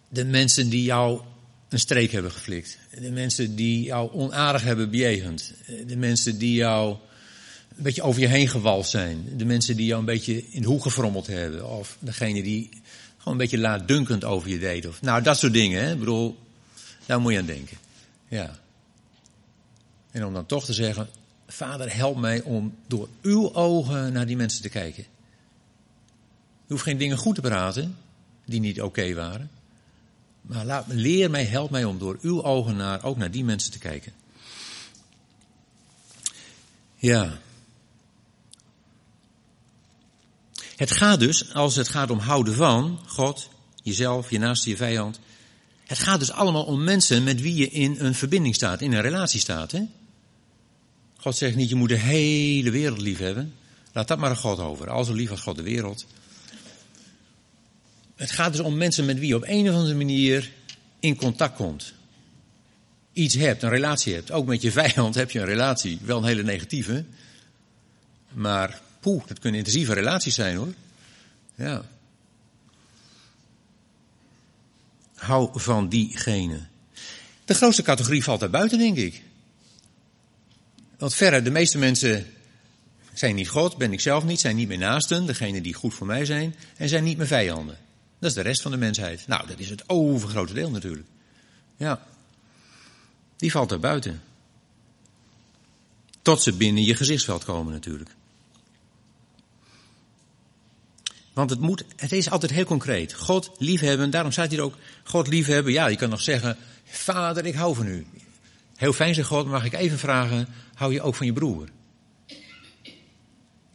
de 0.09 0.25
mensen 0.25 0.69
die 0.69 0.83
jou 0.83 1.21
een 1.69 1.79
streek 1.79 2.13
hebben 2.13 2.33
geflikt. 2.33 2.79
De 3.01 3.11
mensen 3.11 3.57
die 3.57 3.83
jou 3.83 4.13
onaardig 4.13 4.63
hebben 4.63 4.91
bejegend. 4.91 5.53
De 5.87 5.97
mensen 5.97 6.39
die 6.39 6.55
jou 6.55 6.97
een 7.77 7.83
beetje 7.83 8.03
over 8.03 8.21
je 8.21 8.27
heen 8.27 8.49
gewalst 8.49 8.91
zijn. 8.91 9.25
De 9.37 9.45
mensen 9.45 9.77
die 9.77 9.87
jou 9.87 10.01
een 10.01 10.07
beetje 10.07 10.45
in 10.51 10.63
de 10.63 10.69
hoek 10.69 10.83
gefrommeld 10.83 11.27
hebben. 11.27 11.69
Of 11.71 11.97
degene 12.01 12.43
die 12.43 12.69
gewoon 13.17 13.33
een 13.33 13.45
beetje 13.45 13.59
laatdunkend 13.59 14.25
over 14.25 14.49
je 14.49 14.59
deed. 14.59 14.87
Of, 14.87 15.03
nou, 15.03 15.23
dat 15.23 15.39
soort 15.39 15.53
dingen. 15.53 15.85
Hè? 15.85 15.93
Ik 15.93 15.99
bedoel, 15.99 16.39
daar 17.07 17.21
moet 17.21 17.33
je 17.33 17.39
aan 17.39 17.47
denken. 17.47 17.77
Ja. 18.29 18.59
En 20.11 20.27
om 20.27 20.35
dan 20.35 20.47
toch 20.47 20.65
te 20.65 20.73
zeggen, 20.73 21.09
vader 21.47 21.97
help 21.97 22.17
mij 22.17 22.43
om 22.43 22.75
door 22.87 23.09
uw 23.23 23.55
ogen 23.55 24.13
naar 24.13 24.27
die 24.27 24.37
mensen 24.37 24.63
te 24.63 24.69
kijken. 24.69 25.05
Hoeft 26.73 26.85
geen 26.85 26.99
dingen 26.99 27.17
goed 27.17 27.35
te 27.35 27.41
praten 27.41 27.97
die 28.45 28.61
niet 28.61 28.83
oké 28.83 29.15
waren. 29.15 29.51
Maar 30.43 30.65
laat, 30.65 30.85
leer 30.89 31.31
mij, 31.31 31.45
help 31.45 31.71
mij 31.71 31.85
om 31.85 31.99
door 31.99 32.19
uw 32.21 32.43
ogen 32.43 32.77
naar, 32.77 33.05
ook 33.05 33.17
naar 33.17 33.31
die 33.31 33.45
mensen 33.45 33.73
te 33.73 33.79
kijken. 33.79 34.13
Ja. 36.97 37.39
Het 40.77 40.91
gaat 40.91 41.21
dus, 41.21 41.55
als 41.55 41.77
het 41.77 41.89
gaat 41.89 42.11
om 42.11 42.19
houden 42.19 42.55
van 42.55 43.01
God, 43.07 43.49
jezelf, 43.83 44.31
je 44.31 44.39
naaste, 44.39 44.71
je 44.71 44.77
vijand. 44.77 45.21
Het 45.85 45.99
gaat 45.99 46.19
dus 46.19 46.33
allemaal 46.33 46.65
om 46.65 46.85
mensen 46.85 47.25
met 47.25 47.41
wie 47.41 47.55
je 47.55 47.69
in 47.69 47.97
een 47.99 48.15
verbinding 48.15 48.55
staat, 48.55 48.81
in 48.81 48.93
een 48.93 49.01
relatie 49.01 49.41
staat. 49.41 49.73
Hè? 49.73 49.83
God 51.17 51.37
zegt 51.37 51.57
niet, 51.57 51.69
je 51.69 51.75
moet 51.75 51.89
de 51.89 51.99
hele 51.99 52.71
wereld 52.71 53.01
lief 53.01 53.19
hebben. 53.19 53.55
Laat 53.93 54.09
dat 54.09 54.19
maar 54.19 54.31
aan 54.31 54.37
God 54.37 54.59
over. 54.59 54.91
Al 54.91 55.05
zo 55.05 55.13
lief 55.13 55.31
als 55.31 55.41
God 55.41 55.57
de 55.57 55.63
wereld. 55.63 56.07
Het 58.23 58.31
gaat 58.31 58.53
dus 58.53 58.61
om 58.61 58.77
mensen 58.77 59.05
met 59.05 59.19
wie 59.19 59.29
je 59.29 59.37
op 59.37 59.45
een 59.47 59.69
of 59.69 59.75
andere 59.75 59.95
manier 59.95 60.51
in 61.01 61.17
contact 61.17 61.57
komt. 61.57 61.93
Iets 63.13 63.35
hebt, 63.35 63.63
een 63.63 63.69
relatie 63.69 64.15
hebt. 64.15 64.31
Ook 64.31 64.47
met 64.47 64.63
je 64.63 64.73
vijand 64.73 65.15
heb 65.15 65.31
je 65.31 65.39
een 65.39 65.45
relatie. 65.45 65.99
Wel 66.03 66.19
een 66.19 66.25
hele 66.25 66.43
negatieve. 66.43 67.05
Maar 68.33 68.81
poeh, 69.01 69.27
dat 69.27 69.39
kunnen 69.39 69.59
intensieve 69.59 69.95
relaties 69.95 70.35
zijn 70.35 70.57
hoor. 70.57 70.75
Ja. 71.55 71.85
Hou 75.15 75.61
van 75.61 75.89
diegene. 75.89 76.61
De 77.45 77.55
grootste 77.55 77.83
categorie 77.83 78.25
valt 78.25 78.41
daar 78.41 78.51
buiten, 78.51 78.79
denk 78.79 78.97
ik. 78.97 79.23
Want 80.99 81.15
verder, 81.15 81.45
de 81.45 81.51
meeste 81.51 81.79
mensen 81.79 82.27
zijn 83.13 83.35
niet 83.35 83.49
God, 83.49 83.77
ben 83.77 83.93
ik 83.93 84.01
zelf 84.01 84.25
niet, 84.25 84.41
zijn 84.41 84.57
niet 84.57 84.69
mijn 84.69 84.81
naasten, 84.81 85.27
degene 85.27 85.61
die 85.61 85.75
goed 85.75 85.95
voor 85.95 86.07
mij 86.07 86.25
zijn, 86.25 86.55
en 86.77 86.89
zijn 86.89 87.05
niet 87.05 87.17
mijn 87.17 87.29
vijanden. 87.29 87.82
Dat 88.23 88.31
is 88.31 88.37
de 88.37 88.43
rest 88.43 88.63
van 88.63 88.71
de 88.71 88.77
mensheid. 88.77 89.27
Nou, 89.27 89.47
dat 89.47 89.59
is 89.59 89.71
het 89.71 89.89
overgrote 89.89 90.53
deel 90.53 90.71
natuurlijk. 90.71 91.07
Ja. 91.77 92.07
Die 93.37 93.51
valt 93.51 93.69
daar 93.69 93.81
buiten. 93.81 94.23
Tot 96.23 96.43
ze 96.43 96.53
binnen 96.53 96.85
je 96.85 96.95
gezichtsveld 96.95 97.45
komen 97.45 97.73
natuurlijk. 97.73 98.11
Want 101.33 101.51
het, 101.51 101.61
moet, 101.61 101.85
het 101.97 102.13
is 102.13 102.31
altijd 102.31 102.53
heel 102.53 102.65
concreet. 102.65 103.15
God 103.15 103.51
liefhebben, 103.59 104.11
daarom 104.11 104.33
staat 104.33 104.51
hier 104.51 104.61
ook 104.61 104.77
God 105.05 105.27
liefhebben. 105.27 105.73
Ja, 105.73 105.87
je 105.87 105.97
kan 105.97 106.11
nog 106.11 106.21
zeggen, 106.21 106.57
vader 106.85 107.47
ik 107.47 107.55
hou 107.55 107.75
van 107.75 107.87
u. 107.87 108.07
Heel 108.77 108.93
fijn 108.93 109.15
zegt 109.15 109.29
God, 109.29 109.47
mag 109.47 109.65
ik 109.65 109.73
even 109.73 109.99
vragen, 109.99 110.49
hou 110.75 110.93
je 110.93 111.03
ook 111.03 111.15
van 111.15 111.27
je 111.27 111.33
broer? 111.33 111.69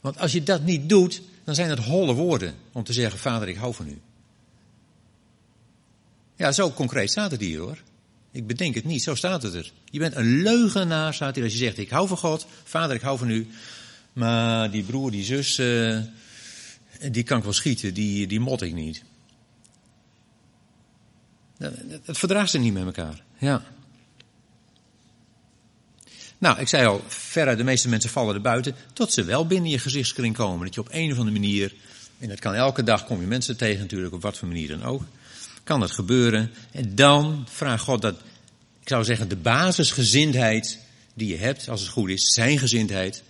Want 0.02 0.20
als 0.20 0.32
je 0.32 0.44
dat 0.44 0.64
niet 0.64 0.90
doet, 0.90 1.22
dan 1.44 1.56
zijn 1.56 1.70
het 1.70 1.80
holle 1.80 2.14
woorden 2.14 2.56
om 2.72 2.84
te 2.84 2.94
zeggen, 2.94 3.20
vader 3.20 3.48
ik 3.48 3.56
hou 3.56 3.74
van 3.74 3.88
u. 3.88 4.02
Ja, 6.38 6.52
zo 6.52 6.72
concreet 6.72 7.12
staat 7.12 7.32
het 7.32 7.42
hier 7.42 7.60
hoor. 7.60 7.78
Ik 8.32 8.48
bedenk 8.48 8.76
het 8.76 8.84
niet, 8.84 9.04
zo 9.04 9.16
staat 9.16 9.44
het 9.44 9.54
er. 9.54 9.72
Je 9.92 10.00
bent 10.00 10.16
een 10.16 10.42
leugenaar, 10.42 11.14
staat 11.14 11.36
hier 11.36 11.44
als 11.44 11.54
je 11.54 11.60
zegt, 11.60 11.78
ik 11.78 11.90
hou 11.90 12.08
van 12.08 12.18
God, 12.18 12.48
vader 12.64 12.96
ik 12.96 13.02
hou 13.02 13.18
van 13.18 13.30
u. 13.30 13.48
Maar 14.14 14.72
die 14.72 14.84
broer, 14.84 15.12
die 15.12 15.24
zus, 15.24 15.60
uh, 15.60 16.00
die 17.12 17.24
kan 17.24 17.38
ik 17.38 17.44
wel 17.44 17.54
schieten, 17.54 17.94
die, 17.94 18.28
die 18.28 18.40
mot 18.40 18.62
ik 18.62 18.74
niet. 18.74 19.04
Het 22.04 22.18
verdraagt 22.18 22.50
ze 22.50 22.58
niet 22.58 22.74
met 22.74 22.86
elkaar. 22.86 23.24
Ja. 23.38 23.64
Nou, 26.38 26.60
ik 26.60 26.68
zei 26.68 26.88
al, 26.88 27.04
veruit 27.08 27.58
de 27.58 27.64
meeste 27.64 27.90
mensen 27.90 28.10
vallen 28.10 28.36
er 28.36 28.42
buiten, 28.42 28.76
tot 28.94 29.14
ze 29.14 29.24
wel 29.24 29.48
binnen 29.48 29.72
je 29.72 29.80
gezichtskring 29.80 30.36
komen. 30.36 30.66
Dat 30.66 30.76
je 30.76 30.82
op 30.82 30.90
een 30.92 31.12
of 31.12 31.18
andere 31.18 31.40
manier, 31.40 31.74
en 32.20 32.30
dat 32.30 32.40
kan 32.40 32.54
elke 32.54 32.84
dag, 32.84 33.06
kom 33.06 33.22
je 33.22 33.28
mensen 33.28 33.58
tegen 33.58 33.82
natuurlijk, 33.82 34.14
op 34.14 34.22
wat 34.22 34.38
voor 34.38 34.48
manier 34.48 34.68
dan 34.68 34.84
ook. 34.84 35.04
Kan 35.68 35.80
dat 35.80 35.92
gebeuren. 35.92 36.52
En 36.72 36.96
dan 36.96 37.46
vraagt 37.50 37.84
God 37.84 38.02
dat, 38.02 38.16
ik 38.82 38.88
zou 38.88 39.04
zeggen, 39.04 39.30
de 39.30 39.36
basisgezindheid 39.36 40.80
die 41.14 41.28
je 41.28 41.38
hebt, 41.38 41.70
als 41.70 41.82
het 41.82 41.90
goed 41.90 42.10
is, 42.10 42.34
zijn 42.34 42.60
gezindheid, 42.60 43.24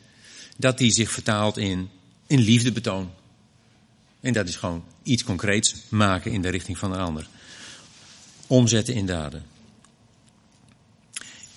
dat 0.57 0.77
die 0.77 0.91
zich 0.91 1.11
vertaalt 1.11 1.57
in, 1.57 1.89
in 2.27 2.39
liefdebetoon. 2.39 3.11
En 4.19 4.33
dat 4.33 4.47
is 4.47 4.55
gewoon 4.55 4.83
iets 5.03 5.23
concreets 5.23 5.75
maken 5.89 6.31
in 6.31 6.41
de 6.41 6.49
richting 6.49 6.77
van 6.77 6.93
een 6.93 6.99
ander. 6.99 7.27
Omzetten 8.47 8.93
in 8.93 9.05
daden. 9.05 9.45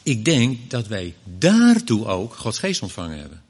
Ik 0.03 0.25
denk 0.25 0.71
dat 0.71 0.87
wij 0.87 1.15
daartoe 1.25 2.07
ook 2.07 2.35
Gods 2.35 2.59
geest 2.59 2.83
ontvangen 2.83 3.19
hebben. 3.19 3.43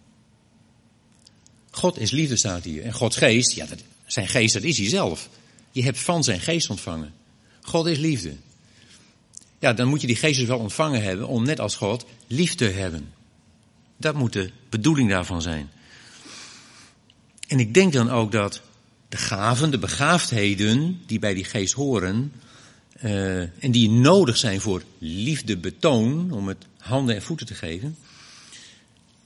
God 1.71 1.99
is 1.99 2.11
liefde 2.11 2.37
staat 2.37 2.65
hier. 2.65 2.83
En 2.83 2.93
Gods 2.93 3.17
geest, 3.17 3.53
ja, 3.53 3.67
dat, 3.67 3.79
zijn 4.07 4.29
geest 4.29 4.55
dat 4.55 4.63
is 4.63 4.79
hij 4.79 4.89
zelf. 4.89 5.29
Je 5.71 5.83
hebt 5.83 6.01
van 6.01 6.25
zijn 6.25 6.41
geest 6.41 6.71
ontvangen. 6.71 7.19
God 7.71 7.87
is 7.87 7.99
liefde. 7.99 8.33
Ja, 9.59 9.73
dan 9.73 9.89
moet 9.89 10.01
je 10.01 10.07
die 10.07 10.17
geest 10.17 10.47
wel 10.47 10.59
ontvangen 10.59 11.03
hebben 11.03 11.29
om 11.29 11.45
net 11.45 11.61
als 11.61 11.77
God 11.77 12.05
lief 12.27 12.55
te 12.55 12.65
hebben. 12.65 13.13
Dat 13.97 14.15
moet 14.15 14.33
de 14.33 14.51
bedoeling 14.69 15.11
daarvan 15.11 15.43
zijn. 15.43 15.71
En 17.47 17.61
ik 17.61 17.75
denk 17.75 17.93
dan 17.93 18.11
ook 18.11 18.33
dat 18.33 18.63
de 19.09 19.17
gaven, 19.17 19.71
de 19.71 19.79
begaafdheden 19.79 21.01
die 21.07 21.19
bij 21.19 21.35
die 21.35 21.45
geest 21.45 21.73
horen, 21.73 22.33
uh, 23.03 23.41
en 23.41 23.71
die 23.71 23.91
nodig 23.91 24.37
zijn 24.37 24.61
voor 24.61 24.83
liefdebetoon, 24.99 26.31
om 26.31 26.49
het 26.49 26.67
handen 26.79 27.15
en 27.15 27.23
voeten 27.23 27.47
te 27.47 27.55
geven, 27.55 27.97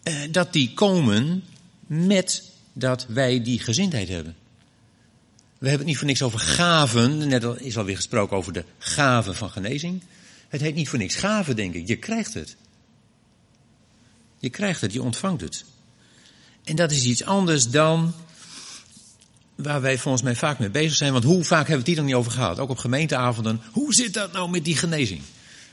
uh, 0.04 0.14
dat 0.30 0.52
die 0.52 0.74
komen 0.74 1.44
met 1.86 2.50
dat 2.72 3.06
wij 3.08 3.42
die 3.42 3.58
gezindheid 3.58 4.08
hebben. 4.08 4.36
We 5.64 5.70
hebben 5.70 5.88
het 5.88 5.96
niet 5.96 5.98
voor 5.98 6.12
niks 6.12 6.22
over 6.22 6.38
gaven, 6.38 7.28
net 7.28 7.44
is 7.60 7.78
alweer 7.78 7.96
gesproken 7.96 8.36
over 8.36 8.52
de 8.52 8.64
gaven 8.78 9.34
van 9.34 9.50
genezing. 9.50 10.02
Het 10.48 10.60
heet 10.60 10.74
niet 10.74 10.88
voor 10.88 10.98
niks 10.98 11.14
gaven, 11.14 11.56
denk 11.56 11.74
ik. 11.74 11.88
Je 11.88 11.96
krijgt 11.96 12.34
het. 12.34 12.56
Je 14.38 14.50
krijgt 14.50 14.80
het, 14.80 14.92
je 14.92 15.02
ontvangt 15.02 15.40
het. 15.40 15.64
En 16.64 16.76
dat 16.76 16.90
is 16.90 17.04
iets 17.04 17.24
anders 17.24 17.70
dan 17.70 18.14
waar 19.54 19.80
wij 19.80 19.98
volgens 19.98 20.22
mij 20.22 20.36
vaak 20.36 20.58
mee 20.58 20.70
bezig 20.70 20.96
zijn. 20.96 21.12
Want 21.12 21.24
hoe 21.24 21.44
vaak 21.44 21.68
hebben 21.68 21.70
we 21.72 21.78
het 21.78 21.86
hier 21.86 21.96
dan 21.96 22.04
niet 22.04 22.14
over 22.14 22.32
gehad? 22.32 22.58
Ook 22.58 22.70
op 22.70 22.78
gemeenteavonden. 22.78 23.60
Hoe 23.72 23.94
zit 23.94 24.14
dat 24.14 24.32
nou 24.32 24.50
met 24.50 24.64
die 24.64 24.76
genezing? 24.76 25.22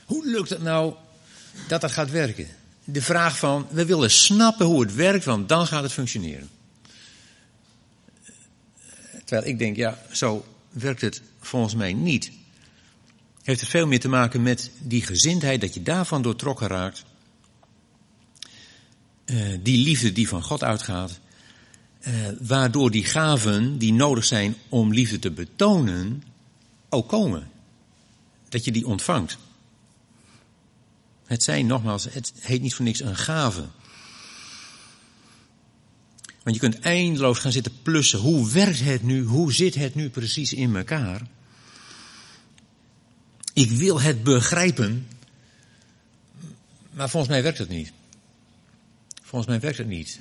Hoe 0.04 0.26
lukt 0.26 0.50
het 0.50 0.62
nou 0.62 0.94
dat 1.68 1.80
dat 1.80 1.92
gaat 1.92 2.10
werken? 2.10 2.48
De 2.84 3.02
vraag 3.02 3.38
van, 3.38 3.66
we 3.70 3.84
willen 3.84 4.10
snappen 4.10 4.66
hoe 4.66 4.80
het 4.80 4.94
werkt, 4.94 5.24
want 5.24 5.48
dan 5.48 5.66
gaat 5.66 5.82
het 5.82 5.92
functioneren. 5.92 6.48
Terwijl 9.32 9.52
ik 9.52 9.58
denk, 9.58 9.76
ja, 9.76 9.98
zo 10.10 10.44
werkt 10.70 11.00
het 11.00 11.22
volgens 11.40 11.74
mij 11.74 11.92
niet. 11.92 12.32
Heeft 13.42 13.60
het 13.60 13.68
veel 13.68 13.86
meer 13.86 14.00
te 14.00 14.08
maken 14.08 14.42
met 14.42 14.70
die 14.78 15.02
gezindheid, 15.02 15.60
dat 15.60 15.74
je 15.74 15.82
daarvan 15.82 16.22
doortrokken 16.22 16.66
raakt. 16.66 17.04
Uh, 19.24 19.58
die 19.62 19.84
liefde 19.84 20.12
die 20.12 20.28
van 20.28 20.42
God 20.42 20.62
uitgaat. 20.62 21.20
Uh, 22.00 22.14
waardoor 22.40 22.90
die 22.90 23.04
gaven 23.04 23.78
die 23.78 23.92
nodig 23.92 24.24
zijn 24.24 24.56
om 24.68 24.92
liefde 24.92 25.18
te 25.18 25.30
betonen, 25.30 26.22
ook 26.88 27.08
komen. 27.08 27.50
Dat 28.48 28.64
je 28.64 28.72
die 28.72 28.86
ontvangt. 28.86 29.38
Het 31.24 31.42
zijn 31.42 31.66
nogmaals, 31.66 32.04
het 32.04 32.32
heet 32.40 32.62
niet 32.62 32.74
voor 32.74 32.84
niks 32.84 33.00
een 33.00 33.16
gave. 33.16 33.64
Want 36.42 36.56
je 36.56 36.62
kunt 36.62 36.80
eindeloos 36.80 37.38
gaan 37.38 37.52
zitten 37.52 37.72
plussen. 37.82 38.18
Hoe 38.18 38.50
werkt 38.50 38.80
het 38.80 39.02
nu? 39.02 39.22
Hoe 39.24 39.52
zit 39.52 39.74
het 39.74 39.94
nu 39.94 40.10
precies 40.10 40.52
in 40.52 40.76
elkaar? 40.76 41.22
Ik 43.52 43.70
wil 43.70 44.00
het 44.00 44.22
begrijpen. 44.22 45.06
Maar 46.90 47.10
volgens 47.10 47.32
mij 47.32 47.42
werkt 47.42 47.58
het 47.58 47.68
niet. 47.68 47.92
Volgens 49.22 49.50
mij 49.50 49.60
werkt 49.60 49.78
het 49.78 49.86
niet. 49.86 50.20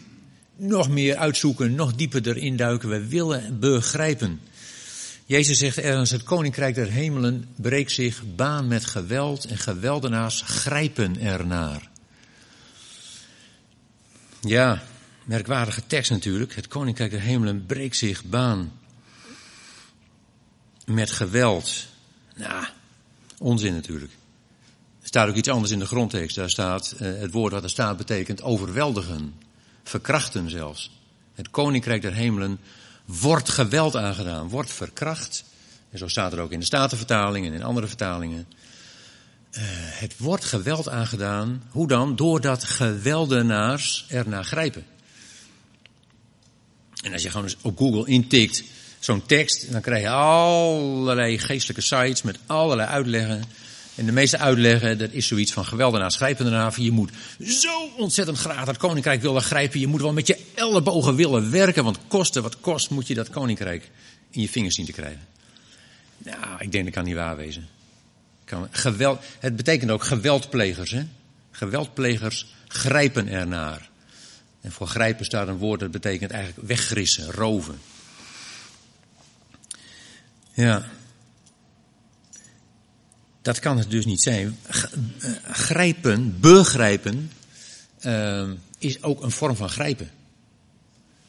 Nog 0.56 0.90
meer 0.90 1.16
uitzoeken, 1.16 1.76
nog 1.76 1.96
dieper 1.96 2.28
erin 2.28 2.56
duiken. 2.56 2.90
We 2.90 3.08
willen 3.08 3.60
begrijpen. 3.60 4.40
Jezus 5.26 5.58
zegt 5.58 5.78
ergens, 5.78 6.12
het 6.12 6.24
koninkrijk 6.24 6.76
der 6.76 6.90
hemelen 6.90 7.48
breekt 7.56 7.92
zich 7.92 8.24
baan 8.36 8.68
met 8.68 8.86
geweld 8.86 9.46
en 9.46 9.58
geweldenaars 9.58 10.42
grijpen 10.42 11.20
ernaar. 11.20 11.90
Ja, 14.42 14.84
merkwaardige 15.32 15.82
tekst 15.88 16.12
natuurlijk. 16.12 16.56
Het 16.56 16.68
koninkrijk 16.68 17.12
der 17.12 17.20
hemelen 17.20 17.66
breekt 17.66 17.96
zich 17.96 18.24
baan 18.24 18.72
met 20.86 21.12
geweld. 21.12 21.86
Nou, 22.36 22.66
onzin 23.38 23.74
natuurlijk. 23.74 24.12
Er 25.02 25.08
staat 25.08 25.30
ook 25.30 25.36
iets 25.36 25.50
anders 25.50 25.72
in 25.72 25.80
de 25.80 25.86
grondtekst. 25.86 26.36
Daar 26.36 26.50
staat, 26.50 26.96
uh, 26.96 27.20
het 27.20 27.32
woord 27.32 27.54
wat 27.54 27.64
er 27.64 27.70
staat 27.70 27.98
betekent 27.98 28.42
overweldigen, 28.42 29.34
verkrachten 29.84 30.50
zelfs. 30.50 30.92
Het 31.34 31.50
koninkrijk 31.50 32.02
der 32.02 32.14
hemelen 32.14 32.60
wordt 33.06 33.50
geweld 33.50 33.96
aangedaan, 33.96 34.50
wordt 34.50 34.72
verkracht. 34.72 35.44
En 35.90 35.98
zo 35.98 36.08
staat 36.08 36.34
er 36.34 36.40
ook 36.40 36.52
in 36.52 36.60
de 36.60 36.66
Statenvertaling 36.66 37.46
en 37.46 37.54
in 37.54 37.64
andere 37.64 37.88
vertalingen. 37.88 38.48
Uh, 38.48 39.62
het 39.76 40.18
wordt 40.18 40.46
geweld 40.46 40.90
aangedaan. 40.90 41.64
Hoe 41.70 41.88
dan? 41.88 42.16
Doordat 42.16 42.64
geweldenaars 42.64 44.06
ernaar 44.10 44.46
grijpen. 44.46 44.86
En 47.02 47.14
als 47.14 47.22
je 47.22 47.30
gewoon 47.30 47.50
op 47.62 47.78
Google 47.78 48.08
intikt 48.08 48.64
zo'n 49.00 49.26
tekst, 49.26 49.72
dan 49.72 49.82
krijg 49.82 50.02
je 50.02 50.10
allerlei 50.10 51.40
geestelijke 51.40 51.82
sites 51.82 52.22
met 52.22 52.38
allerlei 52.46 52.90
uitleggen. 52.90 53.44
En 53.96 54.06
de 54.06 54.12
meeste 54.12 54.38
uitleggen, 54.38 54.98
dat 54.98 55.12
is 55.12 55.28
zoiets 55.28 55.54
van 55.54 55.66
geweldenaar, 55.66 56.12
schrijpendenaar. 56.12 56.82
Je 56.82 56.92
moet 56.92 57.12
zo 57.40 57.90
ontzettend 57.98 58.38
graag 58.38 58.66
dat 58.66 58.78
koninkrijk 58.78 59.22
willen 59.22 59.42
grijpen. 59.42 59.80
Je 59.80 59.88
moet 59.88 60.02
wel 60.02 60.14
met 60.14 60.28
je 60.28 60.38
ellebogen 60.56 61.16
willen 61.16 61.52
werken, 61.52 61.84
want 61.84 61.98
kosten 62.08 62.42
wat 62.42 62.60
kost 62.60 62.90
moet 62.90 63.08
je 63.08 63.14
dat 63.14 63.30
koninkrijk 63.30 63.90
in 64.30 64.42
je 64.42 64.50
vingers 64.50 64.76
zien 64.76 64.86
te 64.86 64.92
krijgen. 64.92 65.28
Nou, 66.18 66.38
ik 66.60 66.72
denk 66.72 66.84
dat 66.84 66.94
kan 66.94 67.04
niet 67.04 67.16
waar 67.16 67.38
wezen. 67.38 67.68
Kan, 68.46 68.68
geweld, 68.72 69.22
het 69.40 69.56
betekent 69.56 69.92
ook 69.92 70.04
geweldplegers, 70.04 70.92
hè. 70.92 71.04
Geweldplegers 71.52 72.46
grijpen 72.68 73.28
ernaar. 73.28 73.90
En 74.62 74.72
voor 74.72 74.88
grijpen 74.88 75.26
staat 75.26 75.48
een 75.48 75.58
woord 75.58 75.80
dat 75.80 75.92
betekent 75.92 76.32
eigenlijk 76.32 76.68
weggrissen, 76.68 77.32
roven. 77.32 77.80
Ja. 80.54 80.90
Dat 83.42 83.60
kan 83.60 83.78
het 83.78 83.90
dus 83.90 84.06
niet 84.06 84.22
zijn. 84.22 84.58
Eh, 84.68 84.84
grijpen, 85.44 86.40
begrijpen, 86.40 87.32
uh, 88.06 88.50
is 88.78 89.04
ook 89.04 89.24
een 89.24 89.32
vorm 89.32 89.56
van 89.56 89.70
grijpen. 89.70 90.12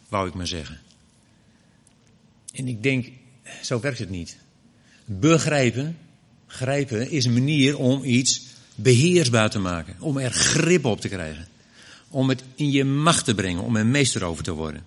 Wou 0.09 0.29
ik 0.29 0.35
maar 0.35 0.47
zeggen. 0.47 0.81
En 2.55 2.69
ik 2.69 2.83
denk, 2.83 3.09
zo 3.63 3.81
werkt 3.81 3.99
het 3.99 4.11
niet. 4.11 4.37
Begrijpen, 5.05 5.99
grijpen, 6.47 7.11
is 7.11 7.25
een 7.25 7.33
manier 7.33 7.79
om 7.79 8.05
iets 8.05 8.43
beheersbaar 8.75 9.51
te 9.51 9.59
maken. 9.59 9.97
Om 9.99 10.19
er 10.19 10.33
grip 10.33 10.85
op 10.85 11.01
te 11.01 11.09
krijgen 11.09 11.47
om 12.13 12.29
het 12.29 12.45
in 12.55 12.71
je 12.71 12.85
macht 12.85 13.25
te 13.25 13.35
brengen, 13.35 13.63
om 13.63 13.77
er 13.77 13.87
meester 13.87 14.25
over 14.25 14.45
te 14.45 14.53
worden. 14.53 14.85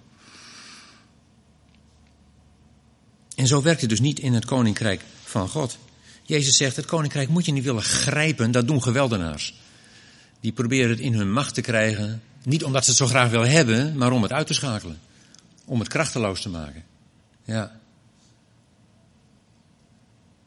En 3.35 3.47
zo 3.47 3.61
werkt 3.61 3.81
het 3.81 3.89
dus 3.89 3.99
niet 3.99 4.19
in 4.19 4.33
het 4.33 4.45
koninkrijk 4.45 5.01
van 5.23 5.49
God. 5.49 5.77
Jezus 6.23 6.57
zegt, 6.57 6.75
het 6.75 6.85
koninkrijk 6.85 7.29
moet 7.29 7.45
je 7.45 7.51
niet 7.51 7.63
willen 7.63 7.83
grijpen, 7.83 8.51
dat 8.51 8.67
doen 8.67 8.83
geweldenaars. 8.83 9.55
Die 10.39 10.51
proberen 10.51 10.89
het 10.89 10.99
in 10.99 11.13
hun 11.13 11.31
macht 11.31 11.53
te 11.53 11.61
krijgen, 11.61 12.21
niet 12.43 12.63
omdat 12.63 12.83
ze 12.83 12.89
het 12.89 12.99
zo 12.99 13.07
graag 13.07 13.29
willen 13.29 13.51
hebben, 13.51 13.97
maar 13.97 14.11
om 14.11 14.21
het 14.21 14.31
uit 14.31 14.47
te 14.47 14.53
schakelen. 14.53 14.99
Om 15.65 15.79
het 15.79 15.87
krachteloos 15.87 16.41
te 16.41 16.49
maken. 16.49 16.83
Ja. 17.43 17.79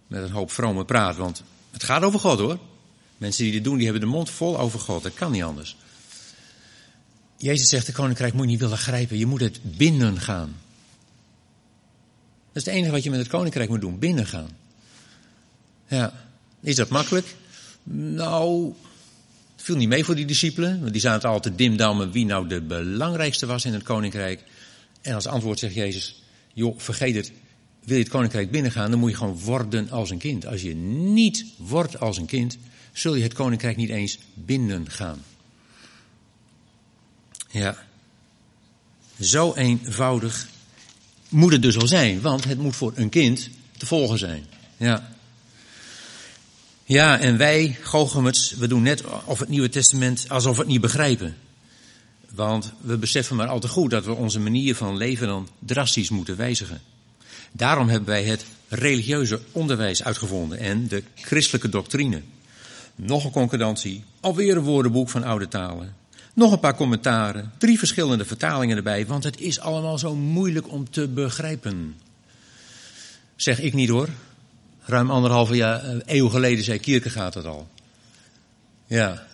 Met 0.07 0.23
een 0.23 0.31
hoop 0.31 0.51
vrome 0.51 0.85
praat, 0.85 1.17
want 1.17 1.43
het 1.71 1.83
gaat 1.83 2.03
over 2.03 2.21
God 2.21 2.39
hoor. 2.39 2.59
Mensen 3.17 3.45
die 3.45 3.53
dit 3.53 3.65
doen, 3.65 3.77
die 3.77 3.85
hebben 3.85 4.03
de 4.03 4.15
mond 4.15 4.31
vol 4.31 4.59
over 4.59 4.81
God. 4.81 5.03
Dat 5.03 5.15
kan 5.15 5.33
niet 5.33 5.43
anders. 5.43 5.77
Jezus 7.39 7.69
zegt, 7.69 7.87
de 7.87 7.93
koninkrijk 7.93 8.33
moet 8.33 8.45
je 8.45 8.51
niet 8.51 8.61
willen 8.61 8.79
grijpen. 8.79 9.19
Je 9.19 9.27
moet 9.27 9.41
het 9.41 9.61
binnen 9.63 10.21
gaan. 10.21 10.57
Dat 12.53 12.57
is 12.57 12.65
het 12.65 12.75
enige 12.75 12.93
wat 12.93 13.03
je 13.03 13.11
met 13.11 13.19
het 13.19 13.29
koninkrijk 13.29 13.69
moet 13.69 13.81
doen. 13.81 13.99
Binnen 13.99 14.27
gaan. 14.27 14.51
Ja. 15.87 16.13
Is 16.61 16.77
dat 16.77 16.89
makkelijk? 16.89 17.35
Nou, 17.93 18.75
het 19.57 19.65
viel 19.65 19.77
niet 19.77 19.89
mee 19.89 20.05
voor 20.05 20.15
die 20.15 20.25
discipelen. 20.25 20.81
Want 20.81 20.93
die 20.93 21.01
zaten 21.01 21.29
altijd 21.29 21.57
te 21.57 21.63
dimdammen 21.63 22.11
wie 22.11 22.25
nou 22.25 22.49
de 22.49 22.61
belangrijkste 22.61 23.47
was 23.47 23.65
in 23.65 23.73
het 23.73 23.83
koninkrijk. 23.83 24.45
En 25.01 25.15
als 25.15 25.27
antwoord 25.27 25.59
zegt 25.59 25.75
Jezus, 25.75 26.23
joh, 26.53 26.79
vergeet 26.79 27.15
het. 27.15 27.33
Wil 27.85 27.97
je 27.97 28.03
het 28.03 28.13
koninkrijk 28.13 28.51
binnengaan, 28.51 28.91
dan 28.91 29.01
moet 29.01 29.11
je 29.11 29.17
gewoon 29.17 29.39
worden 29.39 29.91
als 29.91 30.11
een 30.11 30.19
kind. 30.19 30.47
Als 30.47 30.63
je 30.63 30.75
niet 30.75 31.45
wordt 31.57 32.01
als 32.01 32.17
een 32.17 32.27
kind, 32.27 32.59
zul 32.93 33.15
je 33.15 33.23
het 33.23 33.35
koninkrijk 33.35 33.77
niet 33.77 33.91
eens 33.91 34.19
binnengaan. 34.35 35.23
Ja. 37.49 37.77
Zo 39.21 39.55
eenvoudig 39.55 40.49
moet 41.29 41.53
het 41.53 41.63
dus 41.63 41.77
wel 41.77 41.87
zijn, 41.87 42.21
want 42.21 42.45
het 42.45 42.59
moet 42.59 42.77
voor 42.77 42.93
een 42.95 43.09
kind 43.09 43.51
te 43.77 43.87
volgen 43.87 44.19
zijn. 44.19 44.47
Ja. 44.77 45.17
Ja, 46.85 47.19
en 47.19 47.37
wij, 47.37 47.79
Goochemers, 47.83 48.55
we 48.55 48.69
doen 48.69 48.83
net 48.83 49.03
of 49.25 49.39
het 49.39 49.49
Nieuwe 49.49 49.69
Testament 49.69 50.27
alsof 50.29 50.55
we 50.55 50.63
het 50.63 50.71
niet 50.71 50.81
begrijpen. 50.81 51.37
Want 52.35 52.73
we 52.81 52.97
beseffen 52.97 53.37
maar 53.37 53.49
al 53.49 53.61
te 53.61 53.69
goed 53.69 53.91
dat 53.91 54.05
we 54.05 54.15
onze 54.15 54.41
manier 54.41 54.75
van 54.75 54.97
leven 54.97 55.27
dan 55.27 55.49
drastisch 55.59 56.11
moeten 56.11 56.37
wijzigen. 56.37 56.81
Daarom 57.53 57.89
hebben 57.89 58.09
wij 58.09 58.25
het 58.25 58.45
religieuze 58.69 59.41
onderwijs 59.53 60.05
uitgevonden 60.05 60.59
en 60.59 60.89
de 60.89 61.03
christelijke 61.15 61.69
doctrine. 61.69 62.23
Nog 62.95 63.25
een 63.25 63.31
concordantie, 63.31 64.05
alweer 64.21 64.57
een 64.57 64.63
woordenboek 64.63 65.09
van 65.09 65.25
oude 65.25 65.49
talen. 65.49 65.95
Nog 66.39 66.53
een 66.53 66.61
paar 66.61 66.75
commentaren, 66.75 67.53
drie 67.59 67.79
verschillende 67.79 68.25
vertalingen 68.25 68.77
erbij, 68.77 69.07
want 69.07 69.25
het 69.25 69.41
is 69.41 69.61
allemaal 69.61 69.99
zo 69.99 70.15
moeilijk 70.15 70.73
om 70.73 70.91
te 70.91 71.09
begrijpen. 71.09 71.97
Zeg 73.37 73.61
ik 73.61 73.75
niet 73.75 73.89
hoor. 73.89 74.09
Ruim 74.81 75.11
anderhalve 75.11 75.57
jaar, 75.57 75.85
eh, 75.85 75.97
eeuw 76.07 76.29
geleden 76.29 76.65
zei 76.65 76.79
Kierkegaard 76.79 77.33
dat 77.33 77.45
al. 77.45 77.69
Ja, 78.87 79.27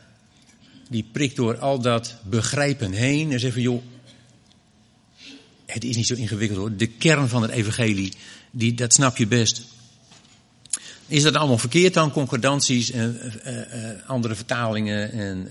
die 0.88 1.08
prikt 1.12 1.36
door 1.36 1.58
al 1.58 1.80
dat 1.80 2.16
begrijpen 2.22 2.92
heen 2.92 3.32
en 3.32 3.40
zegt 3.40 3.52
van 3.52 3.62
joh, 3.62 3.82
het 5.66 5.84
is 5.84 5.96
niet 5.96 6.06
zo 6.06 6.14
ingewikkeld 6.14 6.58
hoor. 6.58 6.76
De 6.76 6.86
kern 6.86 7.28
van 7.28 7.42
het 7.42 7.50
evangelie, 7.50 8.12
die, 8.50 8.74
dat 8.74 8.92
snap 8.92 9.16
je 9.16 9.26
best. 9.26 9.62
Is 11.06 11.22
dat 11.22 11.34
allemaal 11.34 11.58
verkeerd 11.58 11.94
dan? 11.94 12.10
Concordanties 12.10 12.90
en 12.90 13.20
uh, 13.46 13.54
uh, 13.54 13.90
andere 14.06 14.34
vertalingen 14.34 15.12
en 15.12 15.48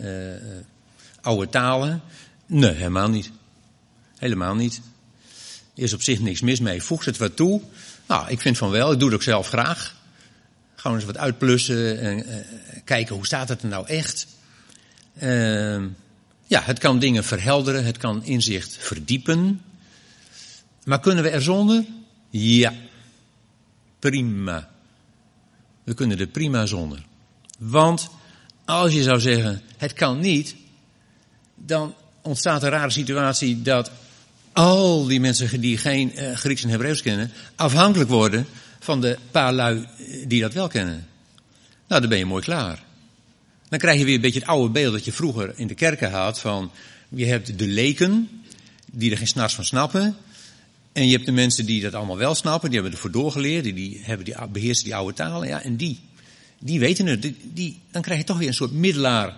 oude 1.24 1.50
talen? 1.50 2.02
Nee, 2.46 2.72
helemaal 2.72 3.10
niet. 3.10 3.32
Helemaal 4.18 4.56
niet. 4.56 4.82
Er 5.76 5.84
is 5.84 5.94
op 5.94 6.02
zich 6.02 6.20
niks 6.20 6.42
mis 6.42 6.60
mee. 6.60 6.84
Voegt 6.84 7.06
het 7.06 7.18
wat 7.18 7.36
toe? 7.36 7.62
Nou, 8.08 8.30
ik 8.30 8.42
vind 8.42 8.58
van 8.58 8.70
wel. 8.70 8.92
Ik 8.92 9.00
doe 9.00 9.08
het 9.08 9.18
ook 9.18 9.24
zelf 9.24 9.48
graag. 9.48 9.96
Gewoon 10.76 10.98
eens 10.98 11.06
wat 11.06 11.18
uitplussen 11.18 12.00
en 12.00 12.46
kijken 12.84 13.16
hoe 13.16 13.26
staat 13.26 13.50
het 13.50 13.62
er 13.62 13.68
nou 13.68 13.88
echt. 13.88 14.28
Ehm, 15.20 15.88
ja, 16.48 16.62
het 16.62 16.80
kan 16.80 17.00
dingen 17.00 17.24
verhelderen, 17.24 17.86
het 17.86 17.98
kan 17.98 18.24
inzicht 18.24 18.78
verdiepen. 18.80 19.62
Maar 20.84 21.00
kunnen 21.00 21.24
we 21.24 21.30
er 21.30 21.42
zonder? 21.42 21.86
Ja. 22.30 22.74
Prima. 24.00 24.70
We 25.84 25.94
kunnen 25.94 26.20
er 26.20 26.28
prima 26.28 26.66
zonder. 26.66 27.06
Want 27.58 28.10
als 28.66 28.94
je 28.94 29.04
zou 29.04 29.20
zeggen, 29.20 29.62
het 29.78 29.94
kan 29.94 30.20
niet, 30.20 30.56
dan 31.56 31.96
ontstaat 32.22 32.64
een 32.64 32.70
rare 32.70 32.92
situatie 32.92 33.62
dat 33.62 33.92
al 34.54 35.06
die 35.06 35.20
mensen 35.20 35.62
die 35.62 35.78
geen 35.78 36.12
uh, 36.16 36.36
Grieks 36.36 36.64
en 36.64 36.70
Hebreeuws 36.70 37.02
kennen, 37.02 37.32
afhankelijk 37.56 38.10
worden 38.10 38.46
van 38.80 39.02
de 39.02 39.18
paar 39.32 39.54
lui 39.54 39.88
die 40.28 40.42
dat 40.42 40.54
wel 40.54 40.68
kennen. 40.68 41.08
Nou, 41.88 42.02
dan 42.02 42.10
ben 42.10 42.18
je 42.18 42.26
mooi 42.26 42.44
klaar. 42.44 42.84
Dan 43.70 43.80
krijg 43.80 44.00
je 44.00 44.06
weer 44.06 44.16
een 44.16 44.22
beetje 44.22 44.40
het 44.40 44.48
oude 44.48 44.70
beeld 44.70 44.94
dat 44.94 45.06
je 45.06 45.12
vroeger 45.12 45.54
in 45.56 45.68
de 45.68 45.74
kerken 45.74 46.12
had 46.12 46.40
van, 46.40 46.72
je 47.10 47.26
hebt 47.26 47.60
de 47.60 47.68
leken, 47.68 48.30
die 48.92 49.12
er 49.12 49.18
geen 49.18 49.28
snars 49.28 49.56
van 49.56 49.66
snappen. 49.66 50.18
En 50.92 51.06
je 51.06 51.14
hebt 51.14 51.26
de 51.26 51.32
mensen 51.32 51.66
die 51.66 51.82
dat 51.82 51.94
allemaal 51.94 52.18
wel 52.18 52.36
snappen, 52.36 52.70
die 52.70 52.80
hebben 52.80 52.98
ervoor 52.98 53.12
doorgeleerd, 53.12 53.64
die, 53.64 54.00
hebben 54.04 54.26
die 54.26 54.36
beheersen 54.52 54.84
die 54.84 54.96
oude 54.96 55.14
talen. 55.14 55.48
Ja, 55.48 55.62
en 55.62 55.76
die, 55.76 56.00
die 56.60 56.80
weten 56.80 57.06
het. 57.06 57.34
Die, 57.44 57.80
dan 57.92 58.02
krijg 58.02 58.20
je 58.20 58.26
toch 58.26 58.38
weer 58.38 58.48
een 58.48 58.54
soort 58.54 58.72
middelaar 58.72 59.36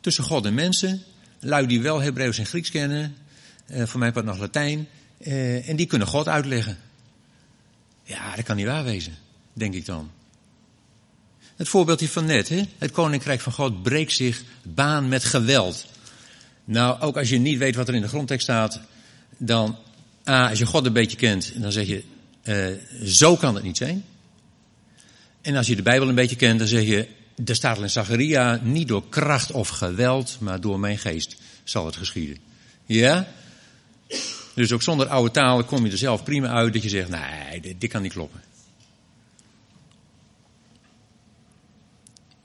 tussen 0.00 0.24
God 0.24 0.44
en 0.44 0.54
mensen. 0.54 1.02
Lui 1.40 1.66
die 1.66 1.80
wel 1.80 2.00
Hebreeuws 2.00 2.38
en 2.38 2.46
Grieks 2.46 2.70
kennen, 2.70 3.16
uh, 3.70 3.86
voor 3.86 4.00
mij 4.00 4.12
wat 4.12 4.24
nog 4.24 4.38
Latijn. 4.38 4.88
Uh, 5.18 5.68
en 5.68 5.76
die 5.76 5.86
kunnen 5.86 6.08
God 6.08 6.28
uitleggen. 6.28 6.78
Ja, 8.04 8.36
dat 8.36 8.44
kan 8.44 8.56
niet 8.56 8.66
waar 8.66 8.84
wezen, 8.84 9.14
denk 9.52 9.74
ik 9.74 9.86
dan. 9.86 10.10
Het 11.56 11.68
voorbeeldje 11.68 12.08
van 12.08 12.24
net, 12.24 12.48
hè? 12.48 12.62
het 12.78 12.90
koninkrijk 12.90 13.40
van 13.40 13.52
God 13.52 13.82
breekt 13.82 14.12
zich 14.12 14.42
baan 14.62 15.08
met 15.08 15.24
geweld. 15.24 15.86
Nou, 16.64 17.00
ook 17.00 17.16
als 17.16 17.28
je 17.28 17.38
niet 17.38 17.58
weet 17.58 17.74
wat 17.74 17.88
er 17.88 17.94
in 17.94 18.00
de 18.02 18.08
grondtekst 18.08 18.44
staat, 18.44 18.80
dan, 19.36 19.78
ah, 20.24 20.48
als 20.48 20.58
je 20.58 20.66
God 20.66 20.86
een 20.86 20.92
beetje 20.92 21.16
kent, 21.16 21.52
dan 21.56 21.72
zeg 21.72 21.86
je, 21.86 22.02
uh, 22.44 23.04
zo 23.04 23.36
kan 23.36 23.54
het 23.54 23.64
niet 23.64 23.76
zijn. 23.76 24.04
En 25.40 25.56
als 25.56 25.66
je 25.66 25.76
de 25.76 25.82
Bijbel 25.82 26.08
een 26.08 26.14
beetje 26.14 26.36
kent, 26.36 26.58
dan 26.58 26.68
zeg 26.68 26.84
je, 26.84 27.08
er 27.44 27.54
staat 27.54 27.78
in 27.78 27.90
Zacharia, 27.90 28.60
niet 28.62 28.88
door 28.88 29.08
kracht 29.08 29.50
of 29.50 29.68
geweld, 29.68 30.36
maar 30.40 30.60
door 30.60 30.80
mijn 30.80 30.98
geest 30.98 31.36
zal 31.64 31.86
het 31.86 31.96
geschieden. 31.96 32.36
Ja? 32.86 33.28
Dus 34.54 34.72
ook 34.72 34.82
zonder 34.82 35.06
oude 35.06 35.30
talen 35.30 35.64
kom 35.64 35.84
je 35.84 35.90
er 35.90 35.98
zelf 35.98 36.22
prima 36.22 36.48
uit 36.48 36.72
dat 36.72 36.82
je 36.82 36.88
zegt, 36.88 37.08
nee, 37.08 37.60
dit, 37.60 37.80
dit 37.80 37.90
kan 37.90 38.02
niet 38.02 38.12
kloppen. 38.12 38.40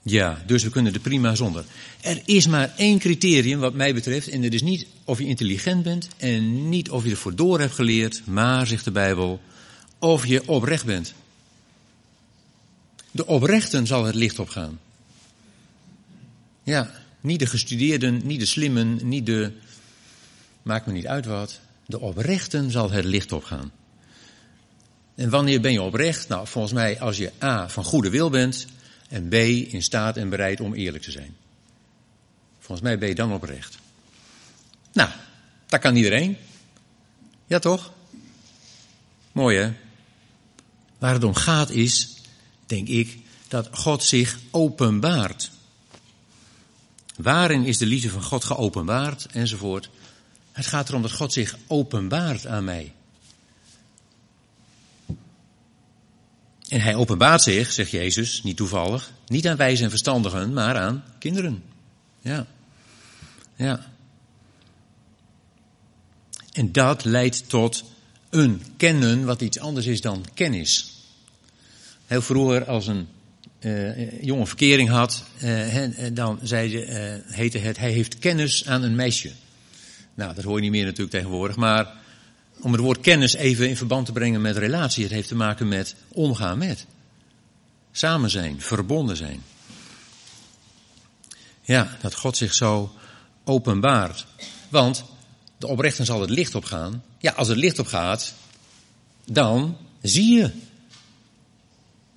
Ja, 0.02 0.42
dus 0.46 0.62
we 0.62 0.70
kunnen 0.70 0.94
er 0.94 1.00
prima 1.00 1.34
zonder. 1.34 1.64
Er 2.00 2.22
is 2.24 2.46
maar 2.46 2.72
één 2.76 2.98
criterium 2.98 3.58
wat 3.60 3.74
mij 3.74 3.94
betreft, 3.94 4.28
en 4.28 4.42
dat 4.42 4.52
is 4.52 4.62
niet 4.62 4.86
of 5.04 5.18
je 5.18 5.26
intelligent 5.26 5.82
bent 5.82 6.08
en 6.16 6.68
niet 6.68 6.90
of 6.90 7.04
je 7.04 7.10
ervoor 7.10 7.34
door 7.34 7.60
hebt 7.60 7.74
geleerd, 7.74 8.22
maar, 8.26 8.66
zegt 8.66 8.84
de 8.84 8.90
Bijbel, 8.90 9.40
of 9.98 10.26
je 10.26 10.48
oprecht 10.48 10.84
bent. 10.84 11.14
De 13.10 13.26
oprechten 13.26 13.86
zal 13.86 14.04
het 14.04 14.14
licht 14.14 14.38
opgaan. 14.38 14.78
Ja, 16.64 16.90
niet 17.20 17.38
de 17.38 17.46
gestudeerden, 17.46 18.20
niet 18.24 18.40
de 18.40 18.46
slimmen, 18.46 19.08
niet 19.08 19.26
de, 19.26 19.52
maakt 20.62 20.86
me 20.86 20.92
niet 20.92 21.06
uit 21.06 21.26
wat. 21.26 21.60
De 21.86 22.00
oprechten 22.00 22.70
zal 22.70 22.90
het 22.90 23.04
licht 23.04 23.32
opgaan. 23.32 23.72
En 25.14 25.30
wanneer 25.30 25.60
ben 25.60 25.72
je 25.72 25.82
oprecht? 25.82 26.28
Nou, 26.28 26.46
volgens 26.46 26.72
mij 26.72 27.00
als 27.00 27.16
je 27.16 27.32
A, 27.42 27.68
van 27.68 27.84
goede 27.84 28.10
wil 28.10 28.30
bent, 28.30 28.66
en 29.08 29.28
B, 29.28 29.34
in 29.34 29.82
staat 29.82 30.16
en 30.16 30.28
bereid 30.28 30.60
om 30.60 30.74
eerlijk 30.74 31.04
te 31.04 31.10
zijn. 31.10 31.36
Volgens 32.58 32.80
mij 32.80 32.98
ben 32.98 33.08
je 33.08 33.14
dan 33.14 33.32
oprecht. 33.32 33.78
Nou, 34.92 35.10
dat 35.66 35.80
kan 35.80 35.96
iedereen. 35.96 36.36
Ja 37.46 37.58
toch? 37.58 37.92
Mooi 39.32 39.58
hè? 39.58 39.72
Waar 40.98 41.12
het 41.12 41.24
om 41.24 41.34
gaat 41.34 41.70
is, 41.70 42.16
denk 42.66 42.88
ik, 42.88 43.18
dat 43.48 43.68
God 43.72 44.02
zich 44.02 44.38
openbaart. 44.50 45.50
Waarin 47.16 47.64
is 47.64 47.78
de 47.78 47.86
liefde 47.86 48.10
van 48.10 48.22
God 48.22 48.44
geopenbaard? 48.44 49.26
Enzovoort. 49.26 49.90
Het 50.52 50.66
gaat 50.66 50.88
erom 50.88 51.02
dat 51.02 51.12
God 51.12 51.32
zich 51.32 51.56
openbaart 51.66 52.46
aan 52.46 52.64
mij. 52.64 52.92
En 56.68 56.80
hij 56.80 56.94
openbaart 56.94 57.42
zich, 57.42 57.72
zegt 57.72 57.90
Jezus, 57.90 58.42
niet 58.42 58.56
toevallig, 58.56 59.12
niet 59.26 59.48
aan 59.48 59.56
wijze 59.56 59.82
en 59.82 59.90
verstandigen, 59.90 60.52
maar 60.52 60.76
aan 60.76 61.04
kinderen. 61.18 61.62
Ja. 62.20 62.46
Ja. 63.56 63.92
En 66.52 66.72
dat 66.72 67.04
leidt 67.04 67.48
tot 67.48 67.84
een 68.30 68.62
kennen 68.76 69.24
wat 69.24 69.40
iets 69.40 69.58
anders 69.58 69.86
is 69.86 70.00
dan 70.00 70.24
kennis. 70.34 70.92
Heel 72.06 72.22
vroeger 72.22 72.64
als 72.64 72.86
een 72.86 73.08
uh, 73.64 74.22
jonge 74.22 74.46
verkering 74.46 74.88
had, 74.88 75.24
uh, 75.42 75.86
dan 76.12 76.38
zei 76.42 76.70
je, 76.70 76.86
uh, 76.86 77.34
heette 77.34 77.58
het, 77.58 77.76
hij 77.76 77.90
heeft 77.90 78.18
kennis 78.18 78.66
aan 78.66 78.82
een 78.82 78.94
meisje. 78.94 79.32
Nou, 80.14 80.34
dat 80.34 80.44
hoor 80.44 80.56
je 80.56 80.62
niet 80.62 80.70
meer 80.70 80.84
natuurlijk 80.84 81.10
tegenwoordig, 81.10 81.56
maar 81.56 81.94
om 82.60 82.72
het 82.72 82.80
woord 82.80 83.00
kennis 83.00 83.34
even 83.34 83.68
in 83.68 83.76
verband 83.76 84.06
te 84.06 84.12
brengen 84.12 84.40
met 84.40 84.56
relatie. 84.56 85.02
Het 85.02 85.12
heeft 85.12 85.28
te 85.28 85.34
maken 85.34 85.68
met 85.68 85.94
omgaan 86.08 86.58
met. 86.58 86.86
Samen 87.92 88.30
zijn, 88.30 88.60
verbonden 88.60 89.16
zijn. 89.16 89.42
Ja, 91.62 91.96
dat 92.00 92.14
God 92.14 92.36
zich 92.36 92.54
zo 92.54 92.92
openbaart. 93.44 94.26
Want 94.68 95.04
de 95.58 95.66
oprechten 95.66 96.04
zal 96.04 96.20
het 96.20 96.30
licht 96.30 96.54
opgaan. 96.54 97.02
Ja, 97.18 97.32
als 97.32 97.48
het 97.48 97.56
licht 97.56 97.78
opgaat, 97.78 98.34
dan 99.24 99.76
zie 100.02 100.36
je. 100.36 100.50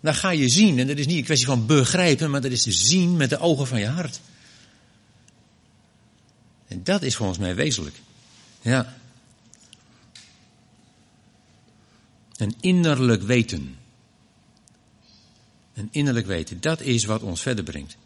Dan 0.01 0.15
ga 0.15 0.29
je 0.29 0.49
zien. 0.49 0.79
En 0.79 0.87
dat 0.87 0.97
is 0.97 1.05
niet 1.05 1.17
een 1.17 1.23
kwestie 1.23 1.47
van 1.47 1.65
begrijpen, 1.65 2.31
maar 2.31 2.41
dat 2.41 2.51
is 2.51 2.61
te 2.61 2.71
zien 2.71 3.17
met 3.17 3.29
de 3.29 3.39
ogen 3.39 3.67
van 3.67 3.79
je 3.79 3.87
hart. 3.87 4.19
En 6.67 6.83
dat 6.83 7.01
is 7.01 7.15
volgens 7.15 7.39
mij 7.39 7.55
wezenlijk. 7.55 7.95
Ja. 8.61 8.97
Een 12.35 12.55
innerlijk 12.59 13.21
weten. 13.21 13.77
Een 15.73 15.87
innerlijk 15.91 16.25
weten. 16.25 16.61
Dat 16.61 16.81
is 16.81 17.05
wat 17.05 17.21
ons 17.21 17.41
verder 17.41 17.63
brengt. 17.63 17.97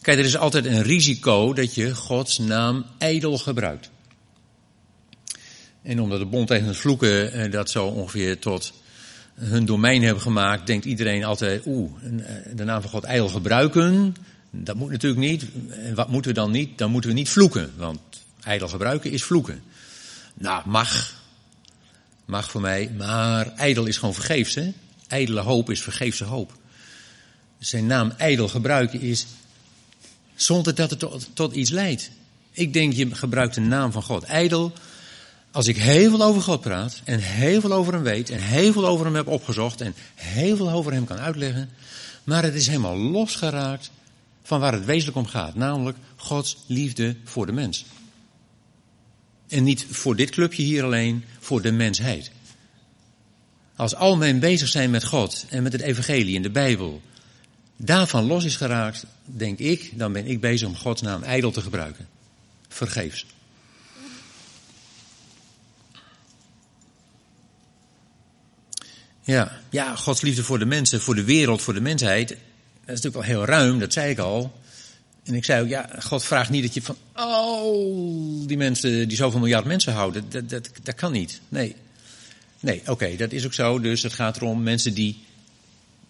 Kijk, 0.00 0.18
er 0.18 0.24
is 0.24 0.36
altijd 0.36 0.64
een 0.64 0.82
risico 0.82 1.52
dat 1.52 1.74
je 1.74 1.94
Gods 1.94 2.38
naam 2.38 2.84
ijdel 2.98 3.38
gebruikt. 3.38 3.90
En 5.82 6.00
omdat 6.00 6.18
de 6.18 6.26
bond 6.26 6.48
tegen 6.48 6.66
het 6.66 6.76
vloeken 6.76 7.32
eh, 7.32 7.50
dat 7.50 7.70
zo 7.70 7.86
ongeveer 7.86 8.38
tot 8.38 8.72
hun 9.34 9.64
domein 9.64 10.02
hebben 10.02 10.22
gemaakt, 10.22 10.66
denkt 10.66 10.84
iedereen 10.84 11.24
altijd, 11.24 11.66
oeh, 11.66 11.90
eh, 12.02 12.56
de 12.56 12.64
naam 12.64 12.80
van 12.80 12.90
God 12.90 13.04
ijdel 13.04 13.28
gebruiken. 13.28 14.16
Dat 14.50 14.76
moet 14.76 14.90
natuurlijk 14.90 15.20
niet. 15.20 15.44
En 15.70 15.94
wat 15.94 16.08
moeten 16.08 16.30
we 16.30 16.36
dan 16.36 16.50
niet? 16.50 16.78
Dan 16.78 16.90
moeten 16.90 17.10
we 17.10 17.16
niet 17.16 17.28
vloeken, 17.28 17.72
want 17.76 18.00
ijdel 18.42 18.68
gebruiken 18.68 19.10
is 19.10 19.24
vloeken. 19.24 19.62
Nou, 20.34 20.68
mag. 20.68 21.22
Mag 22.24 22.50
voor 22.50 22.60
mij, 22.60 22.90
maar 22.96 23.52
ijdel 23.56 23.86
is 23.86 23.96
gewoon 23.96 24.14
vergeefs, 24.14 24.54
hè? 24.54 24.72
Ijdele 25.08 25.40
hoop 25.40 25.70
is 25.70 25.82
vergeefse 25.82 26.24
hoop. 26.24 26.56
Zijn 27.58 27.86
naam 27.86 28.12
ijdel 28.16 28.48
gebruiken 28.48 29.00
is 29.00 29.26
zonder 30.34 30.74
dat 30.74 30.90
het 30.90 30.98
tot, 30.98 31.28
tot 31.32 31.54
iets 31.54 31.70
leidt. 31.70 32.10
Ik 32.50 32.72
denk, 32.72 32.92
je 32.92 33.14
gebruikt 33.14 33.54
de 33.54 33.60
naam 33.60 33.92
van 33.92 34.02
God 34.02 34.22
ijdel 34.22 34.72
als 35.54 35.66
ik 35.66 35.76
heel 35.76 36.10
veel 36.10 36.22
over 36.22 36.42
God 36.42 36.60
praat 36.60 37.00
en 37.04 37.18
heel 37.18 37.60
veel 37.60 37.72
over 37.72 37.92
hem 37.92 38.02
weet 38.02 38.30
en 38.30 38.40
heel 38.40 38.72
veel 38.72 38.86
over 38.86 39.04
hem 39.04 39.14
heb 39.14 39.26
opgezocht 39.26 39.80
en 39.80 39.94
heel 40.14 40.56
veel 40.56 40.70
over 40.70 40.92
hem 40.92 41.04
kan 41.04 41.18
uitleggen, 41.18 41.70
maar 42.24 42.42
het 42.42 42.54
is 42.54 42.66
helemaal 42.66 42.96
losgeraakt 42.96 43.90
van 44.42 44.60
waar 44.60 44.72
het 44.72 44.84
wezenlijk 44.84 45.16
om 45.16 45.26
gaat, 45.26 45.54
namelijk 45.54 45.98
Gods 46.16 46.56
liefde 46.66 47.16
voor 47.24 47.46
de 47.46 47.52
mens. 47.52 47.84
En 49.48 49.64
niet 49.64 49.86
voor 49.90 50.16
dit 50.16 50.30
clubje 50.30 50.62
hier 50.62 50.84
alleen, 50.84 51.24
voor 51.38 51.62
de 51.62 51.72
mensheid. 51.72 52.30
Als 53.76 53.94
al 53.94 54.16
men 54.16 54.38
bezig 54.38 54.68
zijn 54.68 54.90
met 54.90 55.04
God 55.04 55.46
en 55.48 55.62
met 55.62 55.72
het 55.72 55.82
evangelie 55.82 56.36
en 56.36 56.42
de 56.42 56.50
Bijbel, 56.50 57.02
daarvan 57.76 58.26
los 58.26 58.44
is 58.44 58.56
geraakt, 58.56 59.06
denk 59.24 59.58
ik, 59.58 59.98
dan 59.98 60.12
ben 60.12 60.26
ik 60.26 60.40
bezig 60.40 60.68
om 60.68 60.76
Gods 60.76 61.02
naam 61.02 61.22
ijdel 61.22 61.50
te 61.50 61.60
gebruiken. 61.60 62.08
Vergeefs. 62.68 63.26
Ja, 69.24 69.60
ja, 69.70 69.96
Gods 69.96 70.20
liefde 70.20 70.44
voor 70.44 70.58
de 70.58 70.64
mensen, 70.64 71.00
voor 71.00 71.14
de 71.14 71.24
wereld, 71.24 71.62
voor 71.62 71.74
de 71.74 71.80
mensheid. 71.80 72.28
Dat 72.28 72.38
is 72.96 73.02
natuurlijk 73.02 73.14
wel 73.14 73.36
heel 73.36 73.44
ruim, 73.44 73.78
dat 73.78 73.92
zei 73.92 74.10
ik 74.10 74.18
al. 74.18 74.62
En 75.24 75.34
ik 75.34 75.44
zei 75.44 75.62
ook, 75.62 75.68
ja, 75.68 75.88
God 75.98 76.24
vraagt 76.24 76.50
niet 76.50 76.62
dat 76.62 76.74
je 76.74 76.82
van 76.82 76.96
al 77.12 78.46
die 78.46 78.56
mensen, 78.56 79.08
die 79.08 79.16
zoveel 79.16 79.40
miljard 79.40 79.64
mensen 79.64 79.92
houden. 79.92 80.24
Dat, 80.28 80.48
dat, 80.48 80.70
dat 80.82 80.94
kan 80.94 81.12
niet. 81.12 81.40
Nee. 81.48 81.76
Nee, 82.60 82.82
oké, 82.86 83.16
dat 83.16 83.32
is 83.32 83.44
ook 83.44 83.54
zo. 83.54 83.80
Dus 83.80 84.02
het 84.02 84.12
gaat 84.12 84.36
erom 84.36 84.62
mensen 84.62 84.94
die 84.94 85.24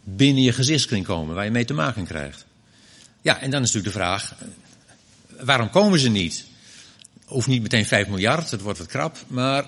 binnen 0.04 0.42
je 0.42 0.52
gezichtskring 0.52 1.04
komen, 1.04 1.34
waar 1.34 1.44
je 1.44 1.50
mee 1.50 1.64
te 1.64 1.74
maken 1.74 2.04
krijgt. 2.04 2.44
Ja, 3.22 3.40
en 3.40 3.50
dan 3.50 3.62
is 3.62 3.72
natuurlijk 3.72 3.94
de 3.94 4.00
vraag, 4.00 4.34
waarom 5.40 5.70
komen 5.70 5.98
ze 5.98 6.08
niet? 6.08 6.44
Hoeft 7.24 7.46
niet 7.46 7.62
meteen 7.62 7.86
5 7.86 8.08
miljard, 8.08 8.50
het 8.50 8.60
wordt 8.60 8.78
wat 8.78 8.88
krap, 8.88 9.16
maar 9.26 9.66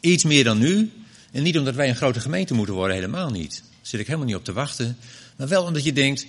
iets 0.00 0.24
meer 0.24 0.44
dan 0.44 0.58
nu. 0.58 0.92
En 1.34 1.42
niet 1.42 1.58
omdat 1.58 1.74
wij 1.74 1.88
een 1.88 1.96
grote 1.96 2.20
gemeente 2.20 2.54
moeten 2.54 2.74
worden, 2.74 2.96
helemaal 2.96 3.30
niet. 3.30 3.52
Daar 3.52 3.78
zit 3.82 4.00
ik 4.00 4.06
helemaal 4.06 4.26
niet 4.26 4.36
op 4.36 4.44
te 4.44 4.52
wachten. 4.52 4.96
Maar 5.36 5.48
wel 5.48 5.64
omdat 5.64 5.84
je 5.84 5.92
denkt, 5.92 6.26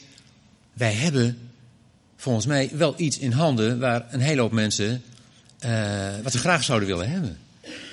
wij 0.74 0.94
hebben 0.94 1.38
volgens 2.16 2.46
mij 2.46 2.70
wel 2.74 2.94
iets 2.98 3.18
in 3.18 3.32
handen 3.32 3.80
waar 3.80 4.06
een 4.10 4.20
hele 4.20 4.42
hoop 4.42 4.52
mensen 4.52 5.04
uh, 5.66 6.10
wat 6.24 6.32
ze 6.32 6.38
graag 6.38 6.64
zouden 6.64 6.88
willen 6.88 7.10
hebben. 7.10 7.38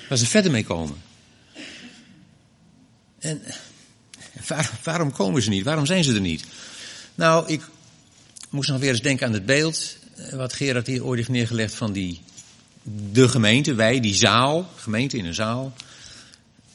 Waar 0.09 0.17
ze 0.17 0.25
verder 0.25 0.51
mee 0.51 0.63
komen. 0.63 0.97
En 3.19 3.41
waar, 4.47 4.71
waarom 4.83 5.11
komen 5.11 5.41
ze 5.41 5.49
niet? 5.49 5.63
Waarom 5.63 5.85
zijn 5.85 6.03
ze 6.03 6.13
er 6.13 6.21
niet? 6.21 6.45
Nou, 7.15 7.47
ik 7.51 7.61
moest 8.49 8.69
nog 8.69 8.79
weer 8.79 8.89
eens 8.89 9.01
denken 9.01 9.27
aan 9.27 9.33
het 9.33 9.45
beeld 9.45 9.97
eh, 10.15 10.33
wat 10.33 10.53
Gerard 10.53 10.87
hier 10.87 11.05
ooit 11.05 11.17
heeft 11.17 11.29
neergelegd 11.29 11.75
van 11.75 11.91
die, 11.91 12.21
de 13.11 13.29
gemeente, 13.29 13.73
wij, 13.73 13.99
die 13.99 14.15
zaal, 14.15 14.69
gemeente 14.75 15.17
in 15.17 15.25
een 15.25 15.33
zaal. 15.33 15.73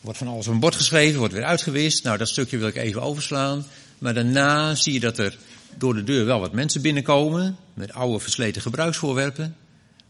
Wordt 0.09 0.23
van 0.23 0.33
alles 0.33 0.47
op 0.47 0.53
een 0.53 0.61
bord 0.61 0.75
geschreven, 0.75 1.19
wordt 1.19 1.35
weer 1.35 1.45
uitgewist. 1.45 2.05
Nou, 2.05 2.19
dat 2.19 2.29
stukje 2.29 2.59
wil 2.59 2.69
ik 2.69 2.77
even 2.77 3.03
overslaan. 3.03 3.67
Maar 3.99 4.15
daarna 4.15 4.75
zie 4.75 4.93
je 4.93 5.01
dat 5.01 5.19
er 5.19 5.39
door 5.77 5.95
de 5.95 6.05
deur 6.05 6.25
wel 6.25 6.41
wat 6.41 6.53
mensen 6.53 6.83
binnenkomen. 6.83 7.57
Met 7.75 7.93
oude 7.93 8.19
versleten 8.19 8.63
gebruiksvoorwerpen. 8.63 9.57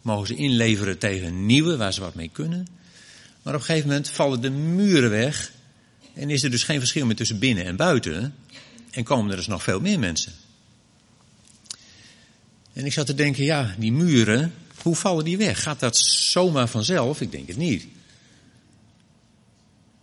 Mogen 0.03 0.27
ze 0.27 0.35
inleveren 0.35 0.99
tegen 0.99 1.47
nieuwe 1.47 1.77
waar 1.77 1.93
ze 1.93 2.01
wat 2.01 2.15
mee 2.15 2.29
kunnen. 2.33 2.67
Maar 3.43 3.55
op 3.55 3.61
een 3.61 3.67
gegeven 3.67 3.89
moment 3.89 4.11
vallen 4.11 4.41
de 4.41 4.51
muren 4.51 5.11
weg. 5.11 5.53
En 6.15 6.31
is 6.31 6.43
er 6.43 6.51
dus 6.51 6.65
geen 6.65 6.79
verschil 6.79 7.07
meer 7.07 7.17
tussen 7.17 7.39
binnen 7.39 7.65
en 7.65 7.77
buiten. 7.77 8.35
En 8.91 9.05
komen 9.05 9.31
er 9.31 9.37
dus 9.37 9.47
nog 9.47 9.63
veel 9.63 9.81
meer 9.81 9.99
mensen. 9.99 10.33
En 12.73 12.85
ik 12.85 12.93
zat 12.93 13.07
te 13.07 13.15
denken, 13.15 13.45
ja, 13.45 13.75
die 13.79 13.93
muren, 13.93 14.55
hoe 14.83 14.97
vallen 14.97 15.25
die 15.25 15.39
weg? 15.39 15.63
Gaat 15.63 15.81
dat 15.81 15.97
zomaar 15.97 16.69
vanzelf? 16.69 17.21
Ik 17.21 17.33
denk 17.33 17.49
het 17.49 17.57
niet. 17.57 17.87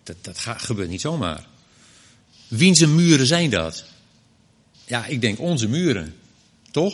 Dat, 0.05 0.15
dat 0.21 0.39
gebeurt 0.39 0.89
niet 0.89 1.01
zomaar. 1.01 1.47
Wiense 2.47 2.87
muren 2.87 3.25
zijn 3.25 3.49
dat? 3.49 3.85
Ja, 4.85 5.05
ik 5.05 5.21
denk 5.21 5.39
onze 5.39 5.67
muren. 5.67 6.15
Toch? 6.71 6.93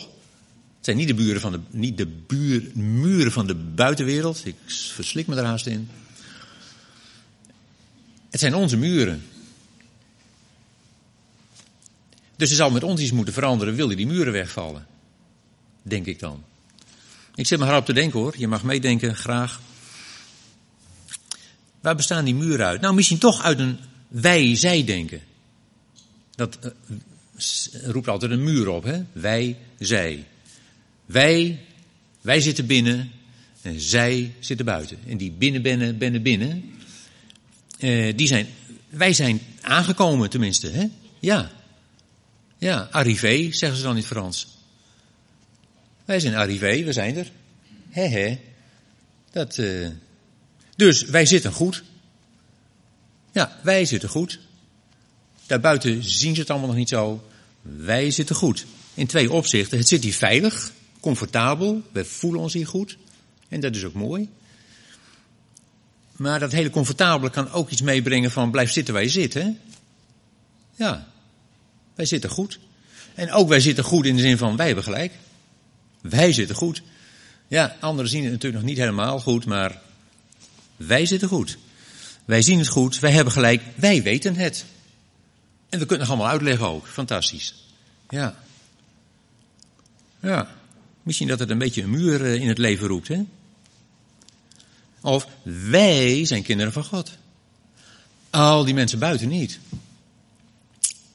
Het 0.76 0.90
zijn 0.90 0.96
niet 0.96 1.08
de, 1.08 1.14
buren 1.14 1.40
van 1.40 1.52
de, 1.52 1.60
niet 1.70 1.96
de 1.96 2.06
buur, 2.06 2.70
muren 2.74 3.32
van 3.32 3.46
de 3.46 3.54
buitenwereld. 3.54 4.46
Ik 4.46 4.54
verslik 4.66 5.26
me 5.26 5.36
er 5.36 5.44
haast 5.44 5.66
in. 5.66 5.88
Het 8.30 8.40
zijn 8.40 8.54
onze 8.54 8.76
muren. 8.76 9.22
Dus 12.36 12.50
er 12.50 12.56
zal 12.56 12.70
met 12.70 12.82
ons 12.82 13.00
iets 13.00 13.12
moeten 13.12 13.34
veranderen, 13.34 13.74
wil 13.74 13.88
die 13.88 14.06
muren 14.06 14.32
wegvallen. 14.32 14.86
Denk 15.82 16.06
ik 16.06 16.18
dan. 16.18 16.44
Ik 17.34 17.46
zit 17.46 17.58
maar 17.58 17.76
op 17.76 17.84
te 17.84 17.92
denken 17.92 18.20
hoor. 18.20 18.34
Je 18.38 18.48
mag 18.48 18.62
meedenken, 18.62 19.16
graag. 19.16 19.60
Waar 21.82 21.96
bestaan 21.96 22.24
die 22.24 22.34
muren 22.34 22.66
uit? 22.66 22.80
Nou, 22.80 22.94
misschien 22.94 23.18
toch 23.18 23.42
uit 23.42 23.58
een 23.58 23.78
wij-zij 24.08 24.84
denken. 24.84 25.20
Dat 26.34 26.58
uh, 26.64 26.70
roept 27.84 28.08
altijd 28.08 28.32
een 28.32 28.44
muur 28.44 28.68
op, 28.68 28.84
hè? 28.84 29.02
Wij, 29.12 29.56
zij. 29.78 30.26
Wij, 31.06 31.60
wij 32.20 32.40
zitten 32.40 32.66
binnen 32.66 33.10
en 33.62 33.80
zij 33.80 34.34
zitten 34.38 34.66
buiten. 34.66 34.98
En 35.06 35.16
die 35.16 35.30
binnen, 35.30 35.62
binnen, 35.62 35.98
binnen, 35.98 36.22
binnen, 36.22 36.74
uh, 37.78 38.12
die 38.16 38.26
zijn, 38.26 38.46
wij 38.88 39.12
zijn 39.12 39.40
aangekomen 39.60 40.30
tenminste, 40.30 40.70
hè? 40.70 40.86
Ja. 41.20 41.50
Ja, 42.58 42.88
arrivé, 42.90 43.52
zeggen 43.52 43.78
ze 43.78 43.82
dan 43.82 43.92
in 43.92 43.98
het 43.98 44.06
Frans. 44.06 44.46
Wij 46.04 46.20
zijn 46.20 46.34
arrivé, 46.34 46.82
we 46.82 46.92
zijn 46.92 47.16
er. 47.16 47.30
He 47.88 48.02
he. 48.02 48.38
Dat, 49.30 49.58
uh, 49.58 49.88
dus 50.76 51.02
wij 51.02 51.26
zitten 51.26 51.52
goed. 51.52 51.82
Ja, 53.32 53.58
wij 53.62 53.84
zitten 53.84 54.08
goed. 54.08 54.40
Daarbuiten 55.46 56.02
zien 56.02 56.34
ze 56.34 56.40
het 56.40 56.50
allemaal 56.50 56.68
nog 56.68 56.76
niet 56.76 56.88
zo. 56.88 57.24
Wij 57.62 58.10
zitten 58.10 58.36
goed. 58.36 58.66
In 58.94 59.06
twee 59.06 59.32
opzichten. 59.32 59.78
Het 59.78 59.88
zit 59.88 60.02
hier 60.02 60.14
veilig, 60.14 60.72
comfortabel. 61.00 61.82
We 61.92 62.04
voelen 62.04 62.40
ons 62.40 62.52
hier 62.52 62.66
goed. 62.66 62.96
En 63.48 63.60
dat 63.60 63.76
is 63.76 63.84
ook 63.84 63.94
mooi. 63.94 64.28
Maar 66.16 66.40
dat 66.40 66.52
hele 66.52 66.70
comfortabele 66.70 67.30
kan 67.30 67.50
ook 67.50 67.70
iets 67.70 67.82
meebrengen 67.82 68.30
van 68.30 68.50
blijf 68.50 68.70
zitten 68.70 68.94
waar 68.94 69.02
je 69.02 69.08
zit. 69.08 69.34
Hè? 69.34 69.50
Ja, 70.74 71.08
wij 71.94 72.06
zitten 72.06 72.30
goed. 72.30 72.58
En 73.14 73.32
ook 73.32 73.48
wij 73.48 73.60
zitten 73.60 73.84
goed 73.84 74.06
in 74.06 74.16
de 74.16 74.22
zin 74.22 74.38
van 74.38 74.56
wij 74.56 74.66
hebben 74.66 74.84
gelijk. 74.84 75.12
Wij 76.00 76.32
zitten 76.32 76.56
goed. 76.56 76.82
Ja, 77.48 77.76
anderen 77.80 78.10
zien 78.10 78.22
het 78.22 78.32
natuurlijk 78.32 78.62
nog 78.62 78.70
niet 78.70 78.78
helemaal 78.78 79.20
goed, 79.20 79.44
maar 79.44 79.80
wij 80.86 81.06
zitten 81.06 81.28
goed. 81.28 81.58
Wij 82.24 82.42
zien 82.42 82.58
het 82.58 82.68
goed, 82.68 82.98
wij 82.98 83.12
hebben 83.12 83.32
gelijk, 83.32 83.62
wij 83.74 84.02
weten 84.02 84.36
het. 84.36 84.64
En 85.68 85.78
we 85.78 85.86
kunnen 85.86 86.06
het 86.06 86.14
allemaal 86.14 86.32
uitleggen 86.32 86.68
ook. 86.68 86.86
Fantastisch. 86.86 87.54
Ja. 88.08 88.36
Ja. 90.20 90.54
Misschien 91.02 91.28
dat 91.28 91.38
het 91.38 91.50
een 91.50 91.58
beetje 91.58 91.82
een 91.82 91.90
muur 91.90 92.24
eh, 92.24 92.34
in 92.34 92.48
het 92.48 92.58
leven 92.58 92.86
roept, 92.86 93.08
hè? 93.08 93.22
Of 95.00 95.26
wij 95.70 96.24
zijn 96.24 96.42
kinderen 96.42 96.72
van 96.72 96.84
God. 96.84 97.10
Al 98.30 98.64
die 98.64 98.74
mensen 98.74 98.98
buiten 98.98 99.28
niet. 99.28 99.58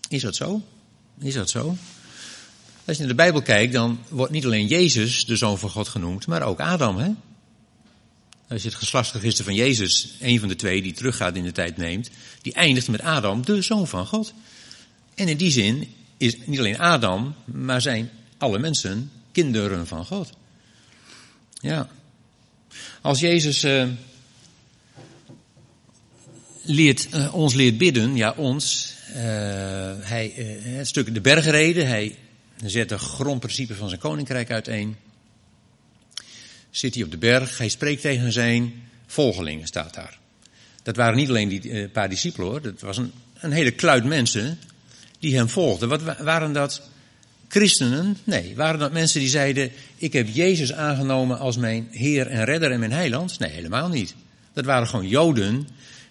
Is 0.10 0.22
dat 0.22 0.36
zo? 0.36 0.62
Is 1.20 1.34
dat 1.34 1.50
zo? 1.50 1.78
Als 2.86 2.98
je 2.98 3.04
naar 3.04 3.12
de 3.12 3.16
Bijbel 3.16 3.42
kijkt, 3.42 3.74
dan 3.74 4.00
wordt 4.10 4.32
niet 4.32 4.46
alleen 4.46 4.68
Jezus 4.68 5.26
de 5.26 5.36
zoon 5.36 5.58
van 5.58 5.70
God 5.70 5.88
genoemd, 5.88 6.28
maar 6.28 6.42
ook 6.42 6.60
Adam, 6.60 6.98
hè? 6.98 7.10
Als 8.48 8.62
je 8.62 8.68
het 8.68 8.78
geslachtsregister 8.78 9.46
van 9.46 9.54
Jezus, 9.54 10.10
een 10.20 10.40
van 10.40 10.48
de 10.48 10.56
twee 10.56 10.82
die 10.82 10.94
teruggaat 10.94 11.36
in 11.36 11.44
de 11.44 11.52
tijd 11.52 11.78
neemt, 11.78 12.10
die 12.42 12.54
eindigt 12.54 12.88
met 12.88 13.02
Adam, 13.02 13.46
de 13.46 13.62
zoon 13.62 13.88
van 13.88 14.08
God. 14.08 14.34
En 15.16 15.28
in 15.28 15.38
die 15.38 15.52
zin 15.52 15.94
is 16.18 16.36
niet 16.46 16.60
alleen 16.60 16.80
Adam, 16.80 17.36
maar 17.46 17.82
zijn 17.82 18.10
alle 18.38 18.60
mensen 18.60 19.12
kinderen 19.32 19.88
van 19.88 20.06
God. 20.06 20.30
Ja. 21.54 21.90
Als 23.02 23.20
Jezus 23.20 23.64
uh, 23.64 23.88
leert, 26.62 27.08
uh, 27.14 27.34
ons 27.34 27.54
leert 27.54 27.78
bidden, 27.78 28.16
ja 28.16 28.34
ons, 28.38 28.94
uh, 29.10 29.16
hij, 30.00 30.34
het 30.64 30.88
stuk 30.88 31.14
de 31.14 31.22
bergreden, 31.22 31.88
hij 31.88 32.16
zet 32.66 32.90
de 32.90 32.98
grondprincipe 32.98 33.76
van 33.76 33.88
zijn 33.88 34.00
koninkrijk 34.00 34.52
uiteen. 34.52 34.96
Zit 36.70 36.96
hij 36.96 37.04
op 37.04 37.12
de 37.12 37.18
berg, 37.18 37.58
hij 37.58 37.70
spreekt 37.70 38.02
tegen 38.02 38.32
zijn 38.32 38.74
volgelingen, 39.06 39.68
staat 39.68 39.94
daar. 39.94 40.20
Dat 40.84 40.96
waren 40.96 41.16
niet 41.16 41.30
alleen 41.30 41.50
die 41.50 41.88
paar 41.88 42.10
discipelen 42.10 42.48
hoor, 42.48 42.62
dat 42.62 42.82
was 42.82 42.98
een, 42.98 43.12
een 43.34 43.52
hele 43.52 43.72
kluit 43.72 44.06
mensen 44.06 44.60
die 45.20 45.36
hem 45.36 45.50
volgden. 45.50 45.90
Wat 45.90 46.02
waren 46.20 46.54
dat? 46.54 46.82
Christenen? 47.48 48.18
Nee. 48.24 48.56
Waren 48.56 48.80
dat 48.80 48.92
mensen 48.92 49.20
die 49.20 49.30
zeiden: 49.30 49.72
Ik 49.96 50.14
heb 50.14 50.28
Jezus 50.34 50.74
aangenomen 50.74 51.40
als 51.40 51.58
mijn 51.58 51.88
Heer 51.92 52.28
en 52.28 52.44
Redder 52.44 52.72
en 52.72 52.80
mijn 52.80 52.92
Heiland? 52.92 53.40
Nee, 53.40 53.52
helemaal 53.52 53.90
niet. 53.90 54.16
Dat 54.54 54.66
waren 54.66 54.88
gewoon 54.88 55.08
Joden 55.08 55.68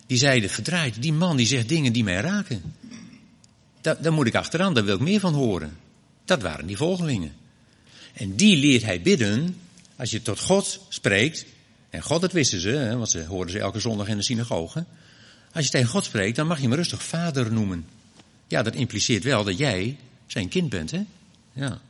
die 0.07 0.19
zeiden: 0.19 0.51
Verdraaid, 0.51 1.03
die 1.03 1.13
man 1.13 1.37
die 1.37 1.47
zegt 1.47 1.69
dingen 1.69 1.93
die 1.93 2.05
mij 2.05 2.21
raken. 2.21 2.63
Daar, 3.81 4.03
daar 4.03 4.13
moet 4.13 4.27
ik 4.27 4.35
achteraan, 4.35 4.75
daar 4.75 4.85
wil 4.85 4.95
ik 4.95 5.01
meer 5.01 5.21
van 5.21 5.35
horen. 5.35 5.77
Dat 6.25 6.43
waren 6.43 6.67
die 6.67 6.77
volgelingen. 6.77 7.33
En 8.13 8.37
die 8.37 8.57
leert 8.57 8.83
hij 8.83 9.01
bidden 9.01 9.57
als 9.97 10.11
je 10.11 10.23
tot 10.23 10.41
God 10.41 10.81
spreekt. 10.89 11.45
En 11.91 12.03
God, 12.03 12.21
dat 12.21 12.33
wisten 12.33 12.61
ze, 12.61 12.97
want 12.97 13.11
ze 13.11 13.25
hoorden 13.25 13.53
ze 13.53 13.59
elke 13.59 13.81
zondag 13.81 14.09
in 14.09 14.17
de 14.17 14.23
synagoge. 14.23 14.85
Als 15.53 15.65
je 15.65 15.71
tegen 15.71 15.89
God 15.89 16.05
spreekt, 16.05 16.37
dan 16.37 16.47
mag 16.47 16.57
je 16.57 16.63
hem 16.63 16.75
rustig 16.75 17.03
vader 17.03 17.53
noemen. 17.53 17.87
Ja, 18.47 18.63
dat 18.63 18.75
impliceert 18.75 19.25
wel 19.25 19.45
dat 19.45 19.59
jij 19.59 19.99
zijn 20.27 20.49
kind 20.49 20.69
bent, 20.69 20.91
hè? 20.91 21.05
Ja. 21.53 21.81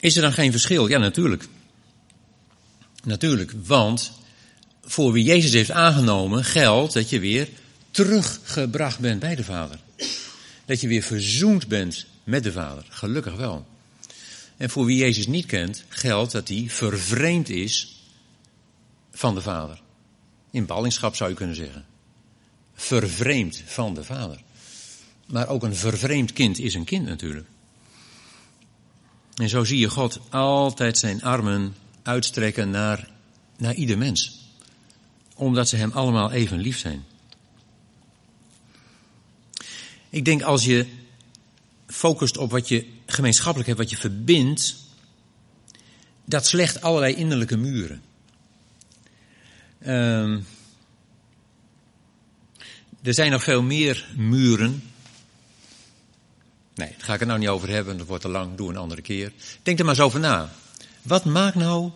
Is 0.00 0.16
er 0.16 0.22
dan 0.22 0.32
geen 0.32 0.50
verschil? 0.50 0.86
Ja, 0.86 0.98
natuurlijk. 0.98 1.48
Natuurlijk, 3.04 3.52
want 3.64 4.12
voor 4.82 5.12
wie 5.12 5.24
Jezus 5.24 5.52
heeft 5.52 5.70
aangenomen 5.70 6.44
geldt 6.44 6.92
dat 6.92 7.10
je 7.10 7.18
weer 7.18 7.48
teruggebracht 7.90 8.98
bent 8.98 9.20
bij 9.20 9.34
de 9.34 9.44
Vader. 9.44 9.78
Dat 10.68 10.80
je 10.80 10.88
weer 10.88 11.02
verzoend 11.02 11.68
bent 11.68 12.06
met 12.24 12.42
de 12.42 12.52
Vader. 12.52 12.84
Gelukkig 12.88 13.34
wel. 13.34 13.66
En 14.56 14.70
voor 14.70 14.84
wie 14.84 14.96
Jezus 14.96 15.26
niet 15.26 15.46
kent, 15.46 15.84
geldt 15.88 16.32
dat 16.32 16.48
hij 16.48 16.66
vervreemd 16.68 17.48
is 17.48 18.02
van 19.10 19.34
de 19.34 19.40
Vader. 19.40 19.80
In 20.50 20.66
ballingschap 20.66 21.16
zou 21.16 21.30
je 21.30 21.36
kunnen 21.36 21.56
zeggen 21.56 21.86
vervreemd 22.78 23.62
van 23.66 23.94
de 23.94 24.04
vader. 24.04 24.42
Maar 25.26 25.48
ook 25.48 25.62
een 25.62 25.76
vervreemd 25.76 26.32
kind 26.32 26.58
is 26.58 26.74
een 26.74 26.84
kind 26.84 27.06
natuurlijk. 27.06 27.46
En 29.34 29.48
zo 29.48 29.64
zie 29.64 29.78
je 29.78 29.90
God 29.90 30.20
altijd 30.30 30.98
zijn 30.98 31.22
armen 31.22 31.74
uitstrekken 32.02 32.70
naar, 32.70 33.10
naar 33.56 33.74
ieder 33.74 33.98
mens. 33.98 34.40
Omdat 35.34 35.68
ze 35.68 35.76
hem 35.76 35.90
allemaal 35.92 36.30
even 36.30 36.58
lief 36.58 36.78
zijn. 36.78 37.04
Ik 40.10 40.24
denk 40.24 40.42
als 40.42 40.64
je 40.64 40.86
focust 41.86 42.36
op 42.36 42.50
wat 42.50 42.68
je 42.68 42.86
gemeenschappelijk 43.06 43.66
hebt, 43.66 43.80
wat 43.80 43.90
je 43.90 43.96
verbindt, 43.96 44.76
dat 46.24 46.46
slecht 46.46 46.80
allerlei 46.80 47.14
innerlijke 47.14 47.56
muren. 47.56 48.02
Um, 49.86 50.46
er 53.02 53.14
zijn 53.14 53.30
nog 53.30 53.42
veel 53.42 53.62
meer 53.62 54.06
muren. 54.16 54.82
Nee, 56.74 56.88
daar 56.88 57.04
ga 57.04 57.12
ik 57.12 57.18
het 57.18 57.28
nou 57.28 57.40
niet 57.40 57.48
over 57.48 57.68
hebben, 57.68 57.98
dat 57.98 58.06
wordt 58.06 58.22
te 58.22 58.28
lang, 58.28 58.56
doe 58.56 58.68
een 58.68 58.76
andere 58.76 59.02
keer. 59.02 59.32
Denk 59.62 59.78
er 59.78 59.84
maar 59.84 59.94
eens 59.94 60.04
over 60.04 60.20
na. 60.20 60.52
Wat 61.02 61.24
maakt 61.24 61.54
nou 61.54 61.90